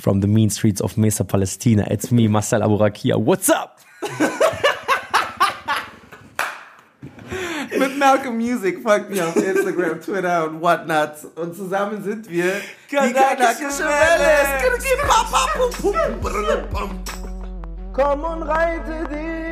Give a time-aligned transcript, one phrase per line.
[0.00, 3.20] From the mean streets of Mesa, Palestina, it's me, Marcel Aburakia.
[3.20, 3.80] What's up?
[7.78, 11.12] Mit Malcolm Music folgt mir auf Instagram, Twitter und whatnot.
[11.36, 12.54] Und zusammen sind wir
[12.90, 14.64] die kanakische Welle.
[17.92, 19.49] Komm und reite Was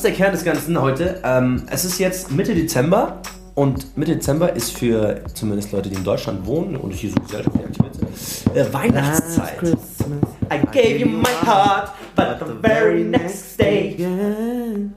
[0.00, 1.20] ist der Kern des Ganzen heute?
[1.24, 3.20] Ähm, es ist jetzt Mitte Dezember
[3.54, 7.66] und Mitte Dezember ist für zumindest Leute, die in Deutschland wohnen und hier so gesellschaftlich
[7.66, 9.62] aktiv sind, äh, Weihnachtszeit.
[10.50, 13.94] I gave you my heart, but the very next day.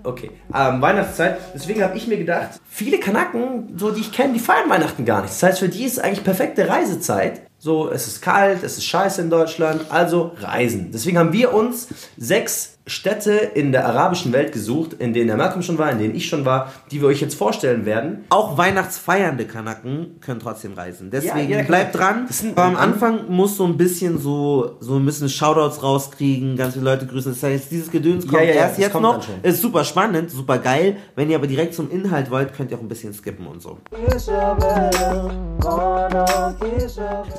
[0.06, 1.38] Okay, ähm, Weihnachtszeit.
[1.54, 5.22] Deswegen habe ich mir gedacht, viele Kanaken, so die ich kenne, die feiern Weihnachten gar
[5.22, 5.34] nicht.
[5.34, 7.42] Das heißt, für die ist eigentlich perfekte Reisezeit.
[7.60, 10.92] So, es ist kalt, es ist scheiße in Deutschland, also reisen.
[10.94, 15.62] Deswegen haben wir uns sechs Städte in der arabischen Welt gesucht, in denen der Malcolm
[15.62, 18.26] schon war, in denen ich schon war, die wir euch jetzt vorstellen werden.
[18.30, 21.10] Auch weihnachtsfeiernde Kanaken können trotzdem reisen.
[21.10, 22.28] Deswegen Ja, bleibt dran.
[22.56, 26.86] Aber am Anfang muss so ein bisschen so, so ein bisschen Shoutouts rauskriegen, ganz viele
[26.86, 27.32] Leute grüßen.
[27.34, 29.26] Das heißt, dieses Gedöns kommt Ja, ja, erst jetzt noch.
[29.44, 30.98] Ist super spannend, super geil.
[31.16, 33.78] Wenn ihr aber direkt zum Inhalt wollt, könnt ihr auch ein bisschen skippen und so.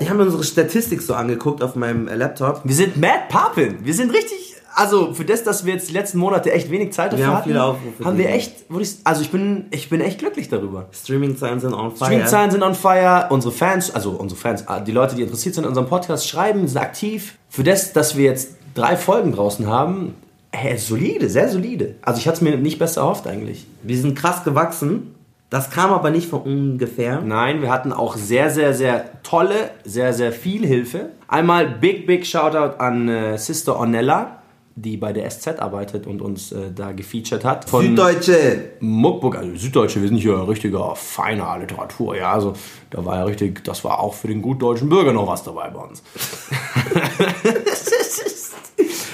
[0.01, 2.63] Ich habe mir unsere Statistik so angeguckt auf meinem äh, Laptop.
[2.65, 3.77] Wir sind mad poppin'.
[3.83, 4.44] Wir sind richtig,
[4.75, 7.49] also für das, dass wir jetzt die letzten Monate echt wenig Zeit dafür haben hatten,
[7.49, 10.87] viele Aufrufe haben wir echt, ich, also ich bin, ich bin echt glücklich darüber.
[10.93, 12.07] Streaming-Zahlen sind on fire.
[12.07, 15.69] Streamzahlen sind on fire, unsere Fans, also unsere Fans, die Leute, die interessiert sind an
[15.69, 17.37] unserem Podcast, schreiben, sind aktiv.
[17.49, 20.15] Für das, dass wir jetzt drei Folgen draußen haben,
[20.53, 21.97] hey, solide, sehr solide.
[22.03, 23.67] Also ich hatte es mir nicht besser erhofft eigentlich.
[23.83, 25.15] Wir sind krass gewachsen.
[25.51, 27.21] Das kam aber nicht von ungefähr.
[27.21, 31.11] Nein, wir hatten auch sehr, sehr, sehr tolle, sehr, sehr viel Hilfe.
[31.29, 34.39] Einmal big, big Shoutout an äh, Sister Ornella,
[34.77, 37.71] die bei der SZ arbeitet und uns äh, da gefeatured hat.
[37.71, 38.71] Von Süddeutsche.
[38.81, 42.55] Muckbook, also Süddeutsche, wir sind hier richtiger feiner Literatur, ja, also
[42.91, 45.69] da war ja richtig, das war auch für den gut deutschen Bürger noch was dabei
[45.71, 46.03] bei uns.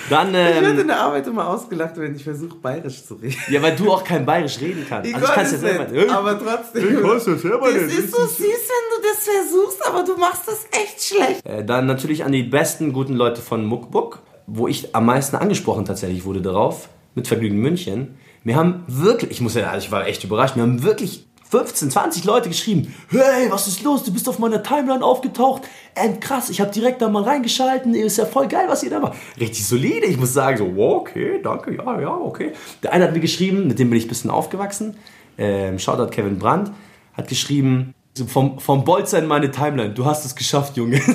[0.08, 3.36] Dann, Ich werde ähm, in der Arbeit immer ausgelacht, wenn ich versuche, bayerisch zu reden.
[3.48, 5.08] ja, weil du auch kein Bayerisch reden kannst.
[5.08, 5.86] Ich Also ich kann es ja selber.
[5.86, 6.96] es nicht, aber trotzdem.
[6.96, 7.96] Ich kann's ja selber Das nicht.
[7.98, 11.46] ist so süß, wenn du das versuchst, aber du machst das echt schlecht.
[11.46, 14.18] Äh, Dann natürlich an die besten guten Leute von Muckbook,
[14.52, 18.16] wo ich am meisten angesprochen tatsächlich wurde darauf, mit Vergnügen München.
[18.42, 22.24] Wir haben wirklich, ich muss ja, ich war echt überrascht, wir haben wirklich 15, 20
[22.24, 25.62] Leute geschrieben, hey, was ist los, du bist auf meiner Timeline aufgetaucht,
[25.96, 29.00] ähm, krass, ich habe direkt da mal reingeschalten, ist ja voll geil, was ihr da
[29.00, 29.18] macht.
[29.38, 32.52] Richtig solide, ich muss sagen, so, wow, okay, danke, ja, ja, okay.
[32.82, 34.96] Der eine hat mir geschrieben, mit dem bin ich ein bisschen aufgewachsen,
[35.38, 36.70] ähm, Shoutout Kevin Brandt,
[37.14, 37.94] hat geschrieben,
[38.26, 41.00] vom, vom Bolzer in meine Timeline, du hast es geschafft, Junge.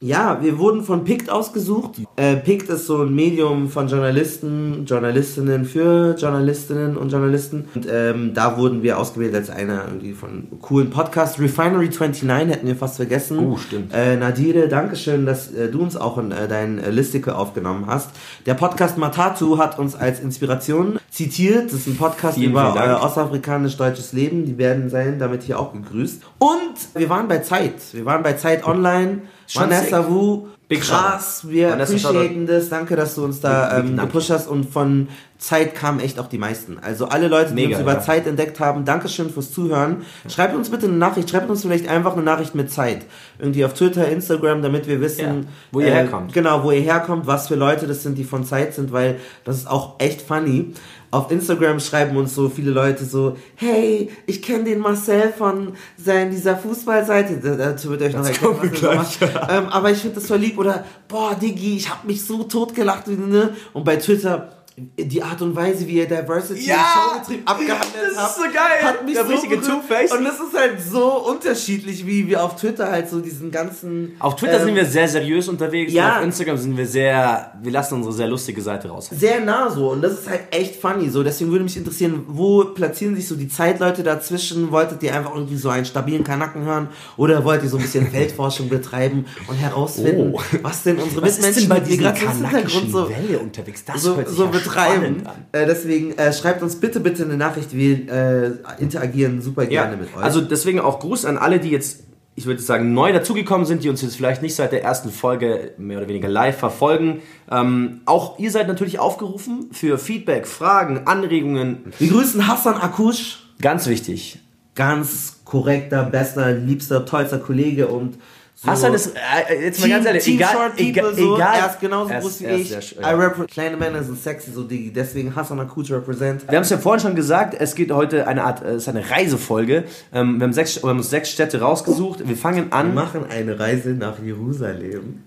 [0.00, 2.02] Ja, wir wurden von PICT ausgesucht.
[2.16, 7.64] Äh, PICT ist so ein Medium von Journalisten, Journalistinnen für Journalistinnen und Journalisten.
[7.74, 11.40] Und ähm, da wurden wir ausgewählt als einer irgendwie von coolen Podcast.
[11.40, 13.38] Refinery 29 hätten wir fast vergessen.
[13.38, 13.94] Oh, stimmt.
[13.94, 18.10] Äh, Nadire, Dankeschön, dass äh, du uns auch in äh, dein äh, Listike aufgenommen hast.
[18.44, 21.66] Der Podcast Matatu hat uns als Inspiration zitiert.
[21.66, 24.44] Das ist ein Podcast Vielen, über vielen äh, ostafrikanisch-deutsches Leben.
[24.44, 26.22] Die werden sein, damit hier auch gegrüßt.
[26.38, 27.94] Und wir waren bei Zeit.
[27.94, 29.22] Wir waren bei Zeit Online.
[29.46, 30.08] Schon Vanessa.
[30.08, 32.68] Wu, Big krass, wir Vanessa, appreciaten das.
[32.68, 35.08] Danke, dass du uns da ähm, gepusht hast und von
[35.38, 36.78] Zeit kamen echt auch die meisten.
[36.80, 38.00] Also alle Leute, die Mega, uns über ja.
[38.00, 40.04] Zeit entdeckt haben, Dankeschön fürs Zuhören.
[40.28, 43.04] Schreibt uns bitte eine Nachricht, schreibt uns vielleicht einfach eine Nachricht mit Zeit.
[43.38, 46.32] Irgendwie auf Twitter, Instagram, damit wir wissen, Ja, wo ihr herkommt.
[46.32, 49.58] Genau, wo ihr herkommt, was für Leute das sind, die von Zeit sind, weil das
[49.58, 50.72] ist auch echt funny.
[51.10, 56.30] Auf Instagram schreiben uns so viele Leute so, hey, ich kenne den Marcel von sein,
[56.30, 57.38] dieser Fußballseite.
[57.42, 59.50] Da- Dazu wird euch noch erklären, was gleich, macht.
[59.50, 60.58] Ähm, aber ich finde das voll lieb.
[60.58, 63.06] Oder, boah, Diggi, ich habe mich so totgelacht.
[63.08, 63.50] Ne?
[63.72, 68.12] Und bei Twitter, die Art und Weise, wie ihr Diversity Ja, im Showbetrieb abgehandelt das
[68.12, 68.82] ist habt, so geil.
[68.82, 69.60] hat mich Der so richtige.
[69.62, 70.12] Two-Face.
[70.12, 74.12] Und das ist halt so unterschiedlich, wie wir auf Twitter halt so diesen ganzen...
[74.18, 76.08] Auf Twitter ähm, sind wir sehr seriös unterwegs ja.
[76.08, 79.08] und auf Instagram sind wir sehr, wir lassen unsere sehr lustige Seite raus.
[79.12, 82.64] sehr nah so und das ist halt echt funny so deswegen würde mich interessieren wo
[82.64, 86.88] platzieren sich so die Zeitleute dazwischen wolltet ihr einfach irgendwie so einen stabilen Kanacken hören
[87.16, 90.40] oder wollt ihr so ein bisschen Feldforschung betreiben und herausfinden Oh.
[90.62, 93.84] was denn unsere Was ist Mitmenschen denn bei mit dieser Migrationshintergrund kanakischen so Welle unterwegs?
[93.84, 95.22] Das so, hört sich so betreiben.
[95.52, 97.74] Äh, deswegen äh, schreibt uns bitte, bitte eine Nachricht.
[97.74, 100.22] Wir äh, interagieren super gerne Ja, mit euch.
[100.22, 102.04] also deswegen auch Gruß an alle, die jetzt,
[102.34, 105.72] ich würde sagen, neu dazugekommen sind, die uns jetzt vielleicht nicht seit der ersten Folge
[105.78, 107.20] mehr oder weniger live verfolgen.
[107.50, 111.84] Ähm, auch ihr seid natürlich aufgerufen für Feedback, Fragen, Anregungen.
[111.98, 113.42] wir grüßen Hassan Akush.
[113.62, 114.40] Ganz wichtig.
[114.74, 118.18] Ganz korrekter, bester, liebster, tollster Kollege und
[118.58, 121.54] so Hassan ist, äh, jetzt mal ganz ehrlich, Team egal, Short People, egal, so, egal.
[121.58, 122.68] er ist genauso Er ist- groß wie er ist ich.
[122.70, 123.10] sehr sch- I ja.
[123.10, 124.90] repre- kleine Männer sind sexy, so Digi.
[124.92, 126.48] Deswegen Hassan Akush represent.
[126.48, 128.88] Wir haben es ja vorhin schon gesagt, es geht heute eine Art, äh, es ist
[128.88, 129.84] eine Reisefolge.
[130.14, 132.26] Ähm, wir, haben sechs, wir haben uns sechs Städte rausgesucht.
[132.26, 132.94] Wir fangen Wir an.
[132.94, 135.24] machen eine Reise nach Jerusalem.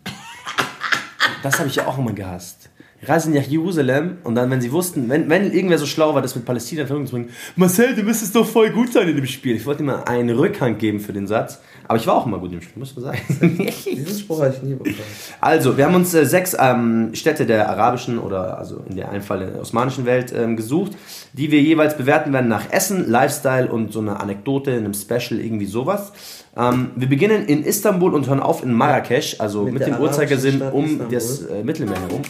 [1.44, 2.59] Das habe ich ja auch immer gehasst.
[3.01, 6.36] Reisen nach Jerusalem und dann, wenn sie wussten, wenn, wenn irgendwer so schlau war, das
[6.36, 9.25] mit Palästina in Verbindung zu bringen, Marcel, du müsstest doch voll gut sein in dem
[9.25, 9.56] Spiel.
[9.56, 12.51] Ich wollte immer einen Rückhang geben für den Satz, aber ich war auch immer gut
[12.51, 13.19] im Spiel, muss man sagen.
[13.86, 14.96] Diesen Spruch habe ich nie bekommen.
[15.40, 19.24] Also, wir haben uns äh, sechs ähm, Städte der arabischen oder also in der einen
[19.24, 20.92] Fall der osmanischen Welt ähm, gesucht,
[21.34, 25.40] die wir jeweils bewerten werden nach Essen, Lifestyle und so eine Anekdote in einem Special,
[25.40, 26.12] irgendwie sowas.
[26.57, 30.62] Ähm, wir beginnen in Istanbul und hören auf in Marrakesch, also mit, Mit dem Uhrzeigersinn
[30.62, 31.07] um Istanbul.
[31.16, 32.22] das äh, Mittelmeer herum.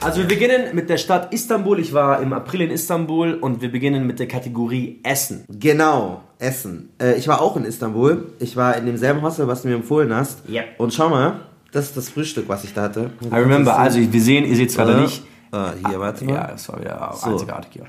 [0.00, 1.78] Also wir beginnen mit der Stadt Istanbul.
[1.78, 5.44] Ich war im April in Istanbul und wir beginnen mit der Kategorie Essen.
[5.48, 6.90] Genau, Essen.
[7.00, 8.32] Äh, ich war auch in Istanbul.
[8.40, 10.40] Ich war in demselben Hostel, was du mir empfohlen hast.
[10.48, 10.64] Yep.
[10.78, 13.10] Und schau mal, das ist das Frühstück, was ich da hatte.
[13.24, 15.22] I remember, also wir sehen, ihr seht es gerade Äh, nicht.
[15.52, 16.34] äh, hier, warte mal.
[16.34, 17.84] Ja, das war wieder einzigartig hier.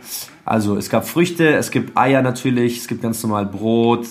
[0.45, 4.06] Also es gab Früchte, es gibt Eier natürlich, es gibt ganz normal Brot,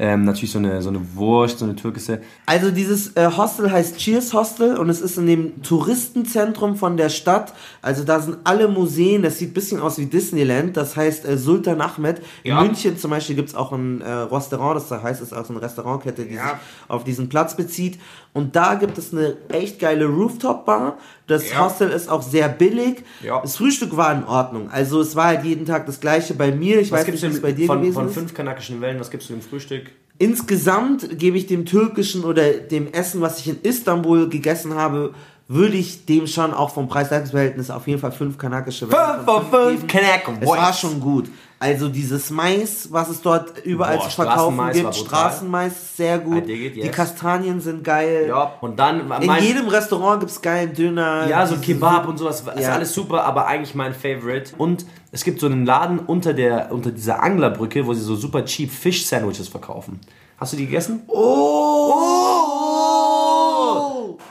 [0.00, 2.22] ähm, natürlich so eine, so eine Wurst, so eine türkische.
[2.46, 7.10] Also dieses äh, Hostel heißt Cheers Hostel und es ist in dem Touristenzentrum von der
[7.10, 7.52] Stadt.
[7.82, 11.36] Also da sind alle Museen, das sieht ein bisschen aus wie Disneyland, das heißt äh,
[11.36, 12.22] Sultan Ahmed.
[12.44, 12.62] In Ja.
[12.62, 15.44] München zum Beispiel gibt es auch ein äh, Restaurant, das da heißt, es ist auch
[15.44, 16.40] so eine Restaurantkette, die sich
[16.88, 17.98] auf diesen Platz bezieht.
[18.32, 20.96] Und da gibt es eine echt geile Rooftop-Bar.
[21.30, 21.64] Das Ja.
[21.64, 23.04] Hostel ist auch sehr billig.
[23.22, 23.40] Ja.
[23.40, 24.68] Das Frühstück war in Ordnung.
[24.70, 26.80] Also es war halt jeden Tag das gleiche bei mir.
[26.80, 28.14] Ich Was weiß nicht, wie es bei dem, dir von, gewesen von ist.
[28.14, 29.90] fünf kanakischen Wellen, was gibst du im Frühstück?
[30.18, 35.14] Insgesamt gebe ich dem türkischen oder dem Essen, was ich in Istanbul gegessen habe,
[35.48, 39.86] würde ich dem schon auch vom Preis-Leistungs-Verhältnis auf jeden Fall fünf kanakische Wellen von fünf
[39.86, 39.88] geben.
[39.88, 41.28] Kanak Es war schon gut.
[41.62, 44.94] Also dieses Mais, was es dort überall Boah, zu verkaufen gibt.
[44.96, 46.48] Straßenmais, sehr gut.
[46.48, 46.90] It, Die yes.
[46.96, 48.24] Kastanien sind geil.
[48.28, 51.26] Ja, und dann In jedem Restaurant gibt es geilen Döner.
[51.28, 52.72] Ja, so Kebab und sowas, ist Ja.
[52.72, 54.54] alles super, aber eigentlich mein Favorite.
[54.56, 58.42] Und es gibt so einen Laden unter, der, unter dieser Anglerbrücke, wo sie so super
[58.46, 60.00] cheap Fish-Sandwiches verkaufen.
[60.38, 61.02] Hast du die gegessen?
[61.08, 62.29] Oh!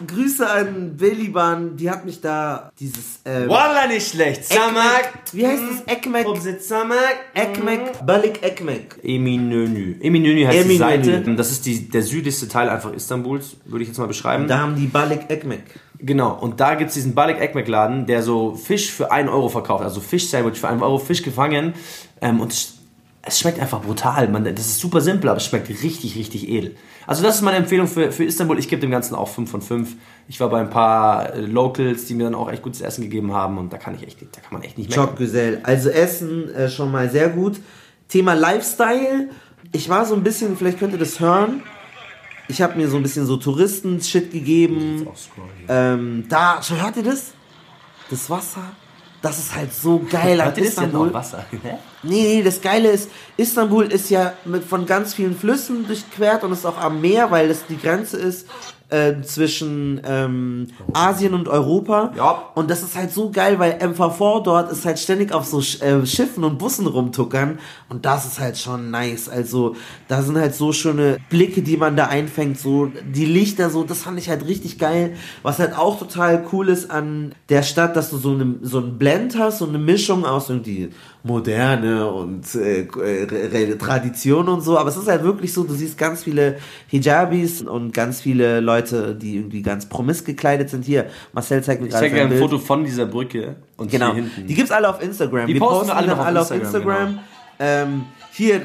[0.06, 4.46] Grüße an Beliban, die hat mich da dieses äh, Wallah, nicht schlecht.
[4.46, 5.10] Samak.
[5.32, 5.96] Wie heißt das?
[5.96, 6.28] Ekmek?
[6.62, 6.98] Samak.
[7.34, 9.00] Ekmek, Balik Ekmek.
[9.04, 10.00] Eminönü.
[10.02, 11.04] Eminönü heißt die Eminönü.
[11.04, 11.36] Seite.
[11.36, 14.48] Das ist die, der südlichste Teil einfach Istanbuls, würde ich jetzt mal beschreiben.
[14.48, 15.64] Da haben die Balik Ekmek.
[16.02, 19.50] Genau, und da gibt es diesen Balik Ekmek Laden, der so Fisch für 1 Euro
[19.50, 21.74] verkauft, also Fisch-Sandwich für 1 Euro, Fisch gefangen.
[22.22, 22.79] Ähm, und
[23.22, 24.28] es, schmeckt einfach brutal.
[24.30, 26.76] Man, das ist super simpel, aber es schmeckt richtig, richtig edel.
[27.06, 28.60] Also das ist meine Empfehlung für, für Istanbul.
[28.60, 29.96] Ich gebe dem Ganzen auch 5 von 5.
[30.28, 33.34] Ich war bei ein paar äh, Locals, die mir dann auch echt gutes Essen gegeben
[33.34, 34.94] haben und da kann ich echt, da kann man echt nicht.
[34.94, 35.60] Çok güzel.
[35.64, 37.60] Also Essen äh, schon mal sehr gut.
[38.08, 39.30] Thema Lifestyle.
[39.72, 41.64] Ich war so ein bisschen, vielleicht könnt ihr das hören.
[42.48, 45.08] Ich habe mir so ein bisschen so Touristen-Shit gegeben.
[45.68, 47.34] Ähm, da, schon hört ihr das?
[48.10, 48.64] Das Wasser.
[49.22, 51.08] Das ist halt so geil an ist denn Istanbul.
[51.08, 51.46] noch Wasser?
[51.52, 51.58] Hä?
[52.02, 56.54] Nee, nee, das Geile ist, Istanbul ist ja mit, von ganz vielen Flüssen durchquert und
[56.54, 58.48] ist auch am Meer, weil das die Grenze ist
[58.90, 62.12] äh, zwischen ähm, Asien und Europa.
[62.18, 62.44] Ja.
[62.56, 65.82] Und das ist halt so geil, weil MVV dort ist halt ständig auf so Sch
[65.82, 69.30] äh, Schiffen und Bussen rumtuckern und das ist halt schon nice.
[69.30, 69.76] Also
[70.08, 74.04] da sind halt so schöne Blicke, die man da einfängt, so die Lichter, so das
[74.04, 75.16] fand ich halt richtig geil.
[75.44, 78.98] Was halt auch total cool ist an der Stadt, dass du so eine so ein
[78.98, 80.90] Blend hast, so eine Mischung aus irgendwie
[81.24, 84.78] Moderne und äh, Re- Tradition und so.
[84.78, 86.58] Aber es ist halt wirklich so, du siehst ganz viele
[86.88, 90.86] Hijabis und ganz viele Leute, die irgendwie ganz promis gekleidet sind.
[90.86, 92.42] Hier, Marcel zeigt mir Ich gerade sein ein Bild.
[92.42, 94.14] Foto von dieser Brücke und Genau.
[94.14, 94.48] hier hinten.
[94.48, 95.48] Die gibt's alle auf Instagram.
[95.48, 97.20] Die wir posten alle auf alle auf Instagram, Instagram.
[97.60, 98.62] Ähm, hier,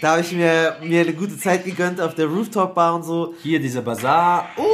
[0.00, 3.34] da habe ich mir, mir eine gute Zeit gegönnt auf der Rooftop-Bar und so.
[3.42, 4.46] Hier dieser Bazar.
[4.58, 4.64] Ui!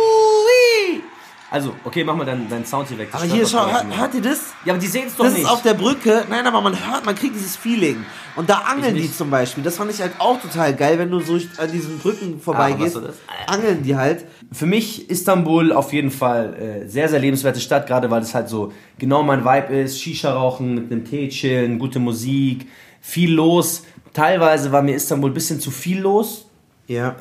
[1.52, 3.08] Also, okay, mach mal deinen, deinen Sound hier weg.
[3.10, 4.38] Das Aber hier, schau, hört, hört ihr das?
[4.64, 5.42] Ja, aber die sehen es doch Das nicht.
[5.42, 6.24] ist auf der Brücke.
[6.30, 8.04] Nein, aber man hört, man kriegt dieses Feeling.
[8.36, 9.64] Und da angeln die zum Beispiel.
[9.64, 12.96] Das fand ich halt auch total geil, wenn du so an diesen Brücken vorbeigehst.
[12.96, 14.26] Ah, Angeln die halt.
[14.52, 16.54] Für mich Istanbul auf jeden Fall
[16.84, 20.00] äh, sehr, sehr lebenswerte Stadt, gerade weil es halt so genau mein Vibe ist.
[20.00, 22.68] Shisha rauchen, mit einem Tee chillen, gute Musik,
[23.00, 23.82] viel los.
[24.12, 26.46] Teilweise war mir Istanbul ein bisschen zu viel los.
[26.90, 27.14] Ja.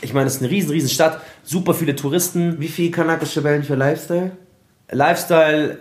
[0.00, 2.58] Ich meine, es ist eine riesen, riesen Stadt, super viele Touristen.
[2.58, 4.30] Wie viel kanakische Wellen für Lifestyle?
[4.90, 5.78] Lifestyle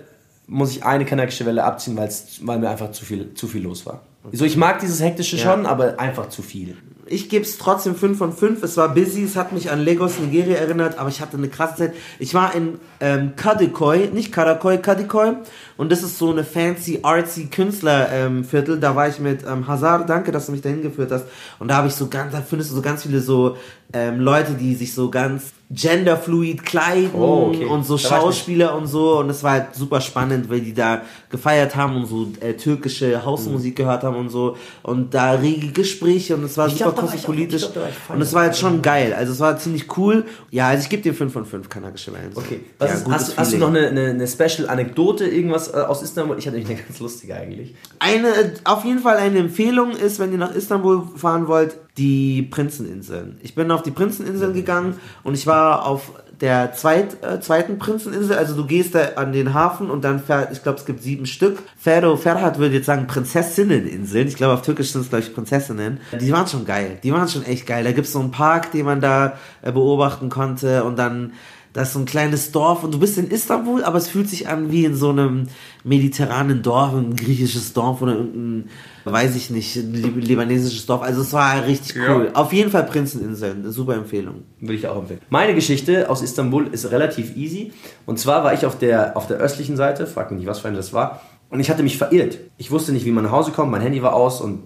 [0.47, 4.01] muss ich eine kanakische Welle abziehen, weil mir einfach zu viel, zu viel los war.
[4.33, 5.43] So, ich mag dieses hektische Ja.
[5.43, 6.75] schon, aber einfach zu viel.
[7.09, 8.63] Ich gebe es trotzdem 5 von 5.
[8.63, 11.75] Es war busy, es hat mich an Lagos, Nigeria erinnert, aber ich hatte eine krasse
[11.75, 11.93] Zeit.
[12.19, 15.33] Ich war in ähm, Kadikoy, nicht Karakoi, Kadikoy.
[15.77, 18.75] Und das ist so eine fancy, artsy Künstlerviertel.
[18.75, 21.25] Ähm, da war ich mit ähm, Hazard, danke, dass du mich dahin geführt hast.
[21.57, 23.57] Und da habe ich so ganz, da findest du so ganz viele so
[23.91, 27.65] ähm, Leute, die sich so ganz genderfluid kleiden Oh, okay.
[27.65, 29.19] und so Da Schauspieler und so.
[29.19, 33.23] Und es war halt super spannend, weil die da gefeiert haben und so äh, türkische
[33.23, 34.57] Hausmusik gehört haben und so.
[34.81, 37.71] Und da rege Gespräche und es war Ich super glaub, auch- kosmopolitisch.
[37.71, 37.85] glaub.
[38.09, 39.13] Und es war jetzt schon geil.
[39.13, 40.25] Also es war ziemlich cool.
[40.49, 42.31] Ja, also ich gebe dir 5 von 5 kanakische Wellen.
[42.33, 42.61] Okay.
[42.79, 46.37] Was ja, ist, hast, hast du noch eine, eine, eine Special-Anekdote, irgendwas äh, aus Istanbul?
[46.39, 47.75] Ich hatte nämlich eine ganz lustige eigentlich.
[47.99, 48.27] Eine,
[48.63, 53.37] auf jeden Fall eine Empfehlung ist, wenn ihr nach Istanbul fahren wollt, die Prinzeninseln.
[53.43, 58.37] Ich bin auf die Prinzeninseln gegangen und ich war auf der zweit, äh, zweiten Prinzeninsel.
[58.37, 61.25] Also du gehst da an den Hafen und dann fährt, ich glaube es gibt sieben
[61.25, 61.59] Stück.
[61.77, 64.29] Ferro Ferhat würde jetzt sagen Prinzessinneninseln.
[64.29, 65.99] Ich glaube auf Türkisch sind es glaube ich Prinzessinnen.
[66.19, 66.97] Die waren schon geil.
[67.03, 67.83] Die waren schon echt geil.
[67.83, 71.33] Da gibt es so einen Park, den man da äh, beobachten konnte und dann
[71.79, 74.49] da ist so ein kleines Dorf und du bist in Istanbul, aber es fühlt sich
[74.49, 75.47] an wie in so einem
[75.85, 78.69] mediterranen Dorf, ein griechisches Dorf oder irgendein,
[79.05, 81.01] weiß ich nicht, ein lib- libanesisches Dorf.
[81.01, 82.31] Also es war richtig cool.
[82.33, 84.43] Auf jeden Fall Prinzeninseln, eine super Empfehlung.
[84.59, 85.21] Würde ich auch empfehlen.
[85.29, 87.71] Meine Geschichte aus Istanbul ist relativ easy.
[88.05, 90.67] Und zwar war ich auf der, auf der östlichen Seite, frag mich nicht, was für
[90.67, 91.21] eine das war.
[91.49, 92.39] Und ich hatte mich verirrt.
[92.57, 94.63] Ich wusste nicht, wie man nach Hause kommt, mein Handy war aus und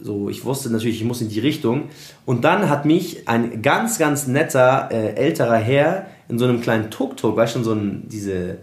[0.00, 1.84] so, ich wusste natürlich, ich muss in die Richtung.
[2.24, 6.90] Und dann hat mich ein ganz, ganz netter, äh, älterer Herr in so einem kleinen
[6.90, 8.58] Tuk-Tuk, weißt du, schon so ein, diese...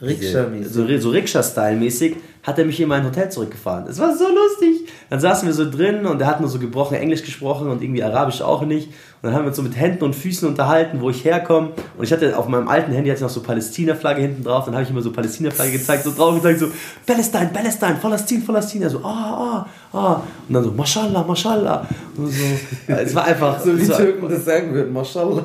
[0.00, 0.68] Rikscha-mäßig.
[0.68, 3.86] So, so Rikscha-Style-mäßig hat er mich in mein Hotel zurückgefahren.
[3.88, 4.86] Es war so lustig.
[5.08, 8.02] Dann saßen wir so drin und er hat nur so gebrochen Englisch gesprochen und irgendwie
[8.02, 8.88] Arabisch auch nicht.
[8.88, 11.70] Und dann haben wir uns so mit Händen und Füßen unterhalten, wo ich herkomme.
[11.96, 14.66] Und ich hatte auf meinem alten Handy hatte ich noch so Palästina-Flagge hinten drauf.
[14.66, 16.66] Dann habe ich immer so Palästina-Flagge gezeigt, so drauf gezeigt, so
[17.06, 18.90] Palästina, Palästina, Palästina, Palästina.
[18.90, 20.22] So, ah, ah, ah.
[20.46, 21.86] Und dann so, Mashallah, Mashallah.
[22.14, 22.44] Und so.
[22.88, 23.64] Es war einfach.
[23.66, 25.44] es war, das sagen würden, Mashallah.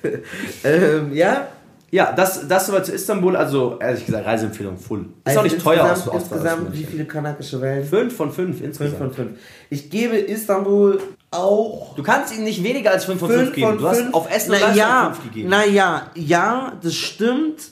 [0.64, 1.48] ähm, ja,
[1.92, 3.34] ja, das, das soweit zu Istanbul.
[3.34, 5.06] Also, ehrlich gesagt, Reiseempfehlung full.
[5.24, 7.84] Ist auch nicht teuer aus Also Insgesamt, wie viele kanakische Wellen?
[7.84, 8.98] 5 von 5 5 insgesamt.
[8.98, 9.30] von 5.
[9.70, 11.00] Ich gebe Istanbul
[11.32, 13.68] auch Du kannst ihm nicht weniger als 5 von 5 5 geben.
[13.68, 14.14] von Du hast 5.
[14.14, 15.48] auf Essen und na, Leistung ja, 5 gegeben.
[15.48, 17.70] Naja, ja, das stimmt.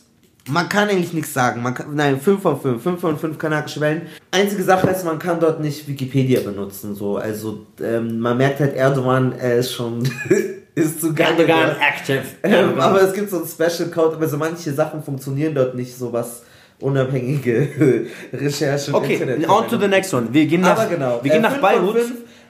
[0.51, 1.63] Man kann eigentlich nichts sagen.
[1.63, 2.83] Man kann, nein, 5 von 5.
[2.83, 4.03] 5 von 5 kanakische Wellen.
[4.31, 6.95] Einzige Sache ist, man kann dort nicht Wikipedia benutzen.
[6.95, 7.19] So.
[7.19, 10.03] Also ähm, man merkt halt, Erdogan, er ist schon
[10.79, 11.35] ist zu geil.
[11.39, 12.23] Erdogan active.
[12.43, 15.97] Ähm, aber es gibt so einen Special Code, aber so manche Sachen funktionieren dort nicht,
[15.97, 16.43] so was
[16.81, 19.49] unabhängige Recherche im Okay, Internet.
[19.49, 20.29] on to the next one.
[20.33, 21.21] Wir gehen nach, Aber genau.
[21.23, 21.97] wir gehen äh, nach Beirut.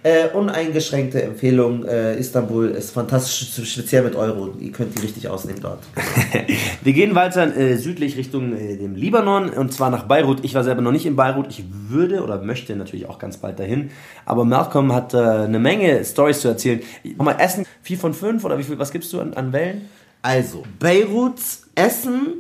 [0.03, 1.85] Fünf, Äh, uneingeschränkte Empfehlung.
[1.85, 4.55] Äh, Istanbul ist fantastisch, speziell mit Euro.
[4.59, 5.81] Ihr könnt die richtig ausnehmen dort.
[6.83, 10.45] Wir gehen weiter äh, südlich Richtung äh, dem Libanon und zwar nach Beirut.
[10.45, 11.47] Ich war selber noch nicht in Beirut.
[11.51, 13.91] Ich würde oder möchte natürlich auch ganz bald dahin.
[14.25, 16.81] Aber Malcolm hat äh, eine Menge Stories zu erzählen.
[17.17, 19.89] Nochmal Essen, 4 von 5 oder wie viel, was gibst du an, an Wellen?
[20.23, 22.35] Also, Beiruts Essen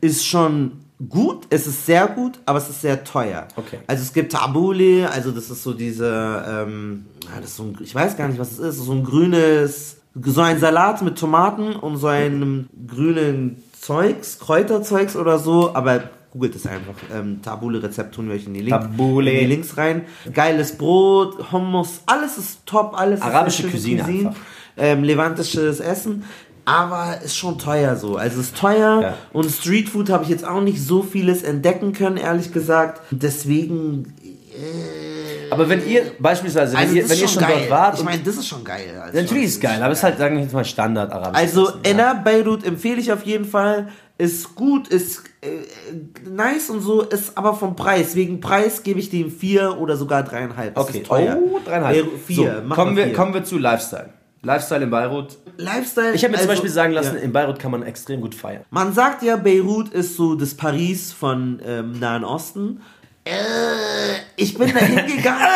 [0.00, 3.48] ist schon gut, es ist sehr gut, aber es ist sehr teuer.
[3.56, 3.78] Okay.
[3.86, 7.06] Also es gibt Tabule, also das ist so diese, ähm,
[7.40, 10.40] das ist so ein, ich weiß gar nicht, was es ist, so ein grünes, so
[10.40, 16.66] ein Salat mit Tomaten und so einem grünen Zeugs, Kräuterzeugs oder so, aber googelt es
[16.66, 16.94] einfach.
[17.12, 19.34] Ähm, Tabule-Rezept tun wir euch in die, Link, Tabbouleh.
[19.34, 20.02] in die Links rein.
[20.32, 24.36] Geiles Brot, Hummus, alles ist top, alles Arabische ist Cuisine einfach.
[24.76, 26.24] ähm, levantisches Essen.
[26.66, 28.16] Aber ist schon teuer so.
[28.16, 29.14] Also ist teuer Ja.
[29.32, 33.02] und Streetfood habe ich jetzt auch nicht so vieles entdecken können, ehrlich gesagt.
[33.10, 34.14] Deswegen.
[34.20, 37.98] Äh, Aber wenn ihr beispielsweise, wenn also ihr, das wenn ist ihr schon dort wart,
[37.98, 38.88] ich meine, das ist schon geil.
[39.02, 41.12] Also natürlich schon ist es geil, aber es ist halt, sagen wir jetzt mal, Standard
[41.12, 41.38] arabisch.
[41.40, 43.88] Also Enna Beirut empfehle ich auf jeden Fall.
[44.16, 45.48] Ist gut, ist äh,
[46.30, 48.14] nice und so, ist aber vom Preis.
[48.14, 50.76] Wegen Preis gebe ich dem vier oder sogar dreieinhalb.
[50.76, 51.36] Das Okay, ist teuer.
[51.36, 51.96] Oh, dreieinhalb.
[51.96, 52.62] Äh, vier.
[52.68, 53.12] So, kommen, wir, vier.
[53.12, 54.10] kommen wir zu Lifestyle.
[54.44, 55.38] Lifestyle in Beirut.
[55.56, 56.14] Lifestyle.
[56.14, 57.22] Ich habe mir zum also- Beispiel sagen lassen, ja.
[57.22, 58.64] in Beirut kann man extrem gut feiern.
[58.70, 62.80] Man sagt ja, Beirut ist so das Paris von ähm, Nahen Osten.
[63.26, 63.32] Äh,
[64.36, 65.46] ich bin da hingegangen.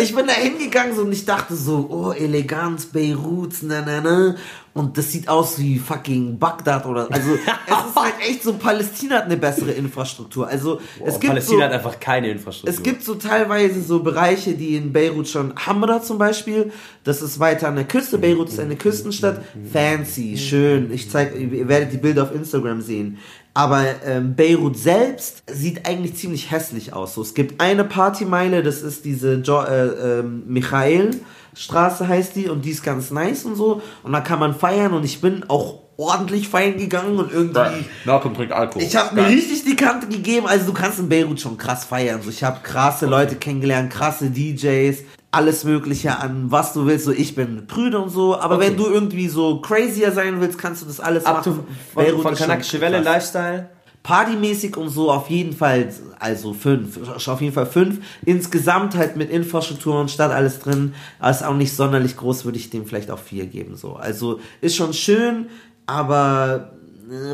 [0.00, 4.34] ich bin da hingegangen so, und ich dachte so, oh, Eleganz, Beirut, na, na, na.
[4.74, 7.06] Und das sieht aus wie fucking Bagdad oder.
[7.12, 10.48] Also, es ist halt echt so, Palästina hat eine bessere Infrastruktur.
[10.48, 12.74] Also, es Oh, gibt Palästina so, hat einfach keine Infrastruktur.
[12.74, 16.72] es gibt so teilweise so Bereiche, die in Beirut schon, Hamra zum Beispiel,
[17.04, 21.68] das ist weiter an der Küste, Beirut ist eine Küstenstadt, fancy, schön, ich zeig, ihr
[21.68, 23.18] werdet die Bilder auf Instagram sehen.
[23.54, 27.14] Aber ähm, Beirut selbst sieht eigentlich ziemlich hässlich aus.
[27.14, 31.20] So, es gibt eine Partymeile, das ist diese jo äh, ähm, Michael
[31.54, 33.82] Straße heißt die und die ist ganz nice und so.
[34.02, 37.84] Und da kann man feiern und ich bin auch ordentlich feiern gegangen und irgendwie.
[38.04, 38.82] Malcolm trinkt Alkohol.
[38.82, 40.46] Ich habe mir richtig die Kante gegeben.
[40.46, 42.22] Also du kannst in Beirut schon krass feiern.
[42.22, 47.06] So, ich habe krasse Leute kennengelernt, krasse DJs, alles Mögliche an was du willst.
[47.06, 48.38] So ich bin prüde und so.
[48.38, 48.68] Aber Okay.
[48.68, 51.54] wenn du irgendwie so crazier sein willst, kannst du das alles Ab machen.
[51.54, 51.64] von,
[52.04, 53.00] Beirut von Kanakische Welle.
[53.00, 53.68] Lifestyle.
[54.02, 56.98] Partymäßig und so auf jeden Fall, also fünf,
[57.28, 58.00] auf jeden Fall fünf.
[58.24, 62.58] Insgesamt halt mit Infrastruktur und Stadt alles drin, aber ist auch nicht sonderlich groß, würde
[62.58, 63.76] ich dem vielleicht auch vier geben.
[63.76, 65.46] So, also ist schon schön,
[65.86, 66.72] aber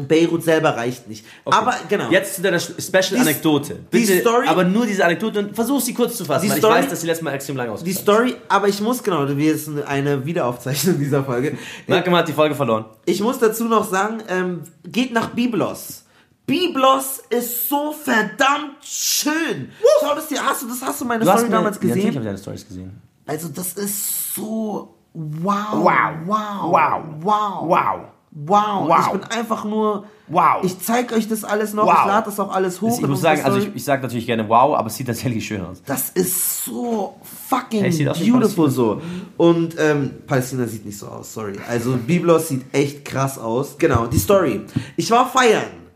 [0.09, 1.25] Beirut selber reicht nicht.
[1.45, 2.11] Aber genau.
[2.11, 3.75] Jetzt zu deiner Special-Anekdote.
[3.75, 6.59] die Bitte, Story- aber nur diese Anekdote und versuch sie kurz zu fassen, Die weil
[6.59, 9.03] Story- ich weiß, dass sie letztes Mal extrem lang die ausgefallen Story, aber ich muss
[9.03, 11.57] genau, wir sind eine Wiederaufzeichnung dieser Folge.
[11.87, 12.87] Malcolm hat die Folge verloren.
[13.05, 16.05] Ich muss dazu noch sagen, ähm, geht nach Biblos.
[16.47, 19.71] Biblos ist so verdammt schön.
[20.01, 21.95] Schau das dir, hast du das hast du meine Du Story mir, damals Ja, natürlich
[21.95, 22.09] gesehen?
[22.15, 23.03] habe ich deine Stories gesehen.
[23.27, 25.55] Also das ist so wow.
[25.73, 25.93] Wow.
[26.25, 26.73] Wow.
[26.73, 27.05] Wow.
[27.21, 27.69] Wow.
[27.69, 28.01] Wow.
[28.45, 28.89] Wow.
[28.89, 28.99] Wow.
[29.07, 30.63] Ich bin einfach nur Wow.
[30.63, 31.95] Ich zeig euch das alles noch, Wow.
[32.01, 32.99] ich lade das auch alles hoch.
[33.01, 35.65] Ich muss sagen, also ich, ich sage natürlich gerne wow, aber es sieht tatsächlich schön
[35.65, 35.83] aus.
[35.87, 37.17] das ist so
[37.49, 39.01] fucking Hey, beautiful so.
[39.39, 41.55] Und ähm, Palästina sieht nicht so aus, sorry.
[41.69, 43.79] Also Biblos sieht echt krass aus.
[43.79, 44.61] Genau, die Story.
[44.97, 45.88] Ich war feiern.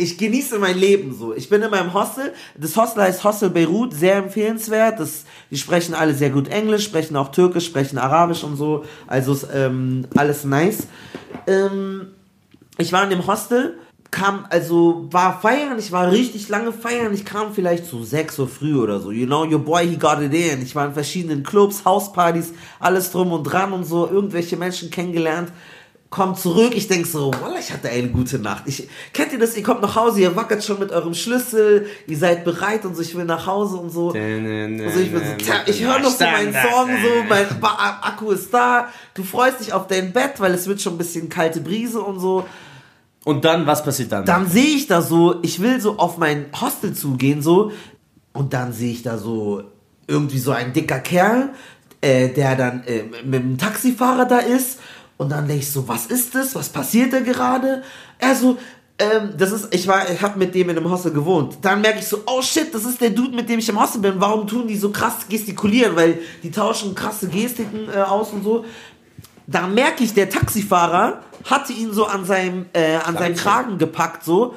[0.00, 1.34] Ich genieße mein Leben so.
[1.34, 2.32] Ich bin in meinem Hostel.
[2.56, 5.00] Das Hostel heißt Hostel Beirut, sehr empfehlenswert.
[5.00, 8.84] Das, die sprechen alle sehr gut Englisch, sprechen auch Türkisch, sprechen Arabisch und so.
[9.08, 10.86] Also ist ähm, alles nice.
[11.48, 12.12] Ähm,
[12.78, 13.76] ich war in dem Hostel,
[14.12, 18.48] kam, also war feiern, ich war richtig lange feiern, ich kam vielleicht so 6 Uhr
[18.48, 20.62] früh oder so, you know, your boy, he got it in.
[20.62, 25.50] Ich war in verschiedenen Clubs, Hauspartys, alles drum und dran und so, irgendwelche Menschen kennengelernt.
[26.10, 28.62] Komm zurück, ich denk so, Wallah, ich hatte eine gute Nacht.
[28.64, 29.54] Ich, kennt ihr das?
[29.58, 33.02] Ihr kommt nach Hause, ihr wackert schon mit eurem Schlüssel, ihr seid bereit und so,
[33.02, 34.08] ich will nach Hause und so.
[34.08, 38.88] Also ich, bin so, ich höre noch so meinen Song, so mein Akku ist da.
[39.12, 42.20] Du freust dich auf dein Bett, weil es wird schon ein bisschen kalte Brise und
[42.20, 42.46] so.
[43.24, 44.24] Und dann, was passiert dann?
[44.24, 47.70] Dann sehe ich da so, ich will so auf mein Hostel zugehen, so,
[48.32, 49.62] und dann sehe ich da so
[50.06, 51.50] irgendwie so ein dicker Kerl,
[52.00, 54.78] äh, der dann äh, mit dem Taxifahrer da ist.
[55.18, 56.54] Und dann denke ich so, was ist das?
[56.54, 57.82] Was passiert da gerade?
[58.18, 58.56] Er so,
[59.00, 61.58] ähm, das ist, ich war, ich habe mit dem in einem Hostel gewohnt.
[61.60, 64.00] Dann merke ich so, oh shit, das ist der Dude, mit dem ich im Hostel
[64.00, 64.14] bin.
[64.18, 65.94] Warum tun die so krass gestikulieren?
[65.96, 68.64] Weil die tauschen krasse Gestiken äh, aus und so.
[69.46, 74.24] Da merke ich, der Taxifahrer hatte ihn so an seinem, äh, an seinem Kragen gepackt,
[74.24, 74.54] so.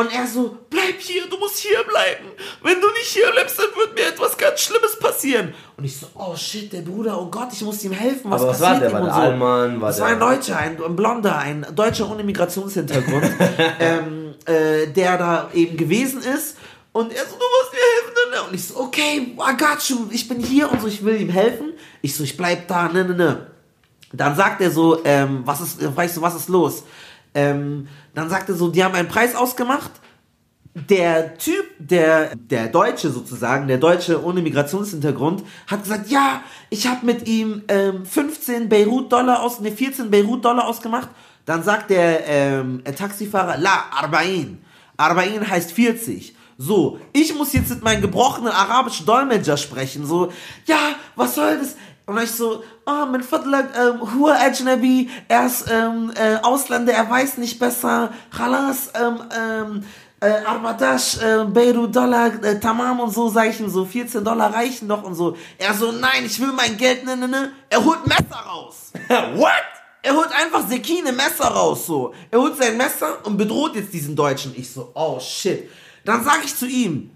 [0.00, 2.24] Und er so, bleib hier, du musst hier bleiben.
[2.62, 5.52] Wenn du nicht hier bleibst, dann wird mir etwas ganz Schlimmes passieren.
[5.76, 8.30] Und ich so, oh shit, der Bruder, oh Gott, ich muss ihm helfen.
[8.30, 8.98] Was Aber was war passiert der?
[9.00, 9.20] ihm War der so.
[9.20, 9.80] Allmann?
[9.80, 13.30] War das der- war ein Deutscher, ein, ein Blonder, ein Deutscher ohne Migrationshintergrund,
[13.80, 16.56] ähm, äh, der da eben gewesen ist.
[16.92, 18.14] Und er so, du musst mir helfen.
[18.30, 18.42] ne, ne.
[18.48, 21.28] Und ich so, okay, I got you, ich bin hier und so, ich will ihm
[21.30, 21.72] helfen.
[22.02, 23.46] Ich so, ich bleib da, ne, ne, ne.
[24.12, 26.82] Dann sagt er so, ähm, was ist, weißt du, was ist los?
[27.34, 29.90] Ähm, dann sagt er so, die haben einen Preis ausgemacht.
[30.72, 37.04] Der Typ, der, der Deutsche sozusagen, der Deutsche ohne Migrationshintergrund, hat gesagt, ja, ich habe
[37.04, 41.08] mit ihm ähm, 15 Beirut-Dollar aus, ne, 14 Beirut-Dollar ausgemacht.
[41.44, 44.58] Dann sagt der ähm, äh, Taxifahrer, la, Arbain.
[44.96, 46.36] Arbain heißt 40.
[46.62, 50.04] So, ich muss jetzt mit meinem gebrochenen arabischen Dolmetscher sprechen.
[50.04, 50.30] So,
[50.66, 51.74] ja, was soll das?
[52.10, 57.08] Und ich so, ah, min fadlak, ähm, Hua Ajnabi, er ist ähm, äh, Ausländer, er
[57.08, 58.10] weiß nicht besser.
[58.36, 59.84] Khalas, ähm, ähm,
[60.18, 64.52] äh, Armadash, äh, Beirut Dollar, äh, Tamam und so, sag ich ihm so, 14 Dollar
[64.52, 65.36] reichen doch und so.
[65.56, 67.52] Er so, nein, ich will mein Geld, ne, ne, ne.
[67.68, 68.90] Er holt Messer raus.
[69.36, 69.52] What?
[70.02, 72.12] Er holt einfach Sekine Messer raus, so.
[72.28, 74.52] Er holt sein Messer und bedroht jetzt diesen Deutschen.
[74.56, 75.70] Ich so, oh shit.
[76.04, 77.12] Dann sag ich zu ihm,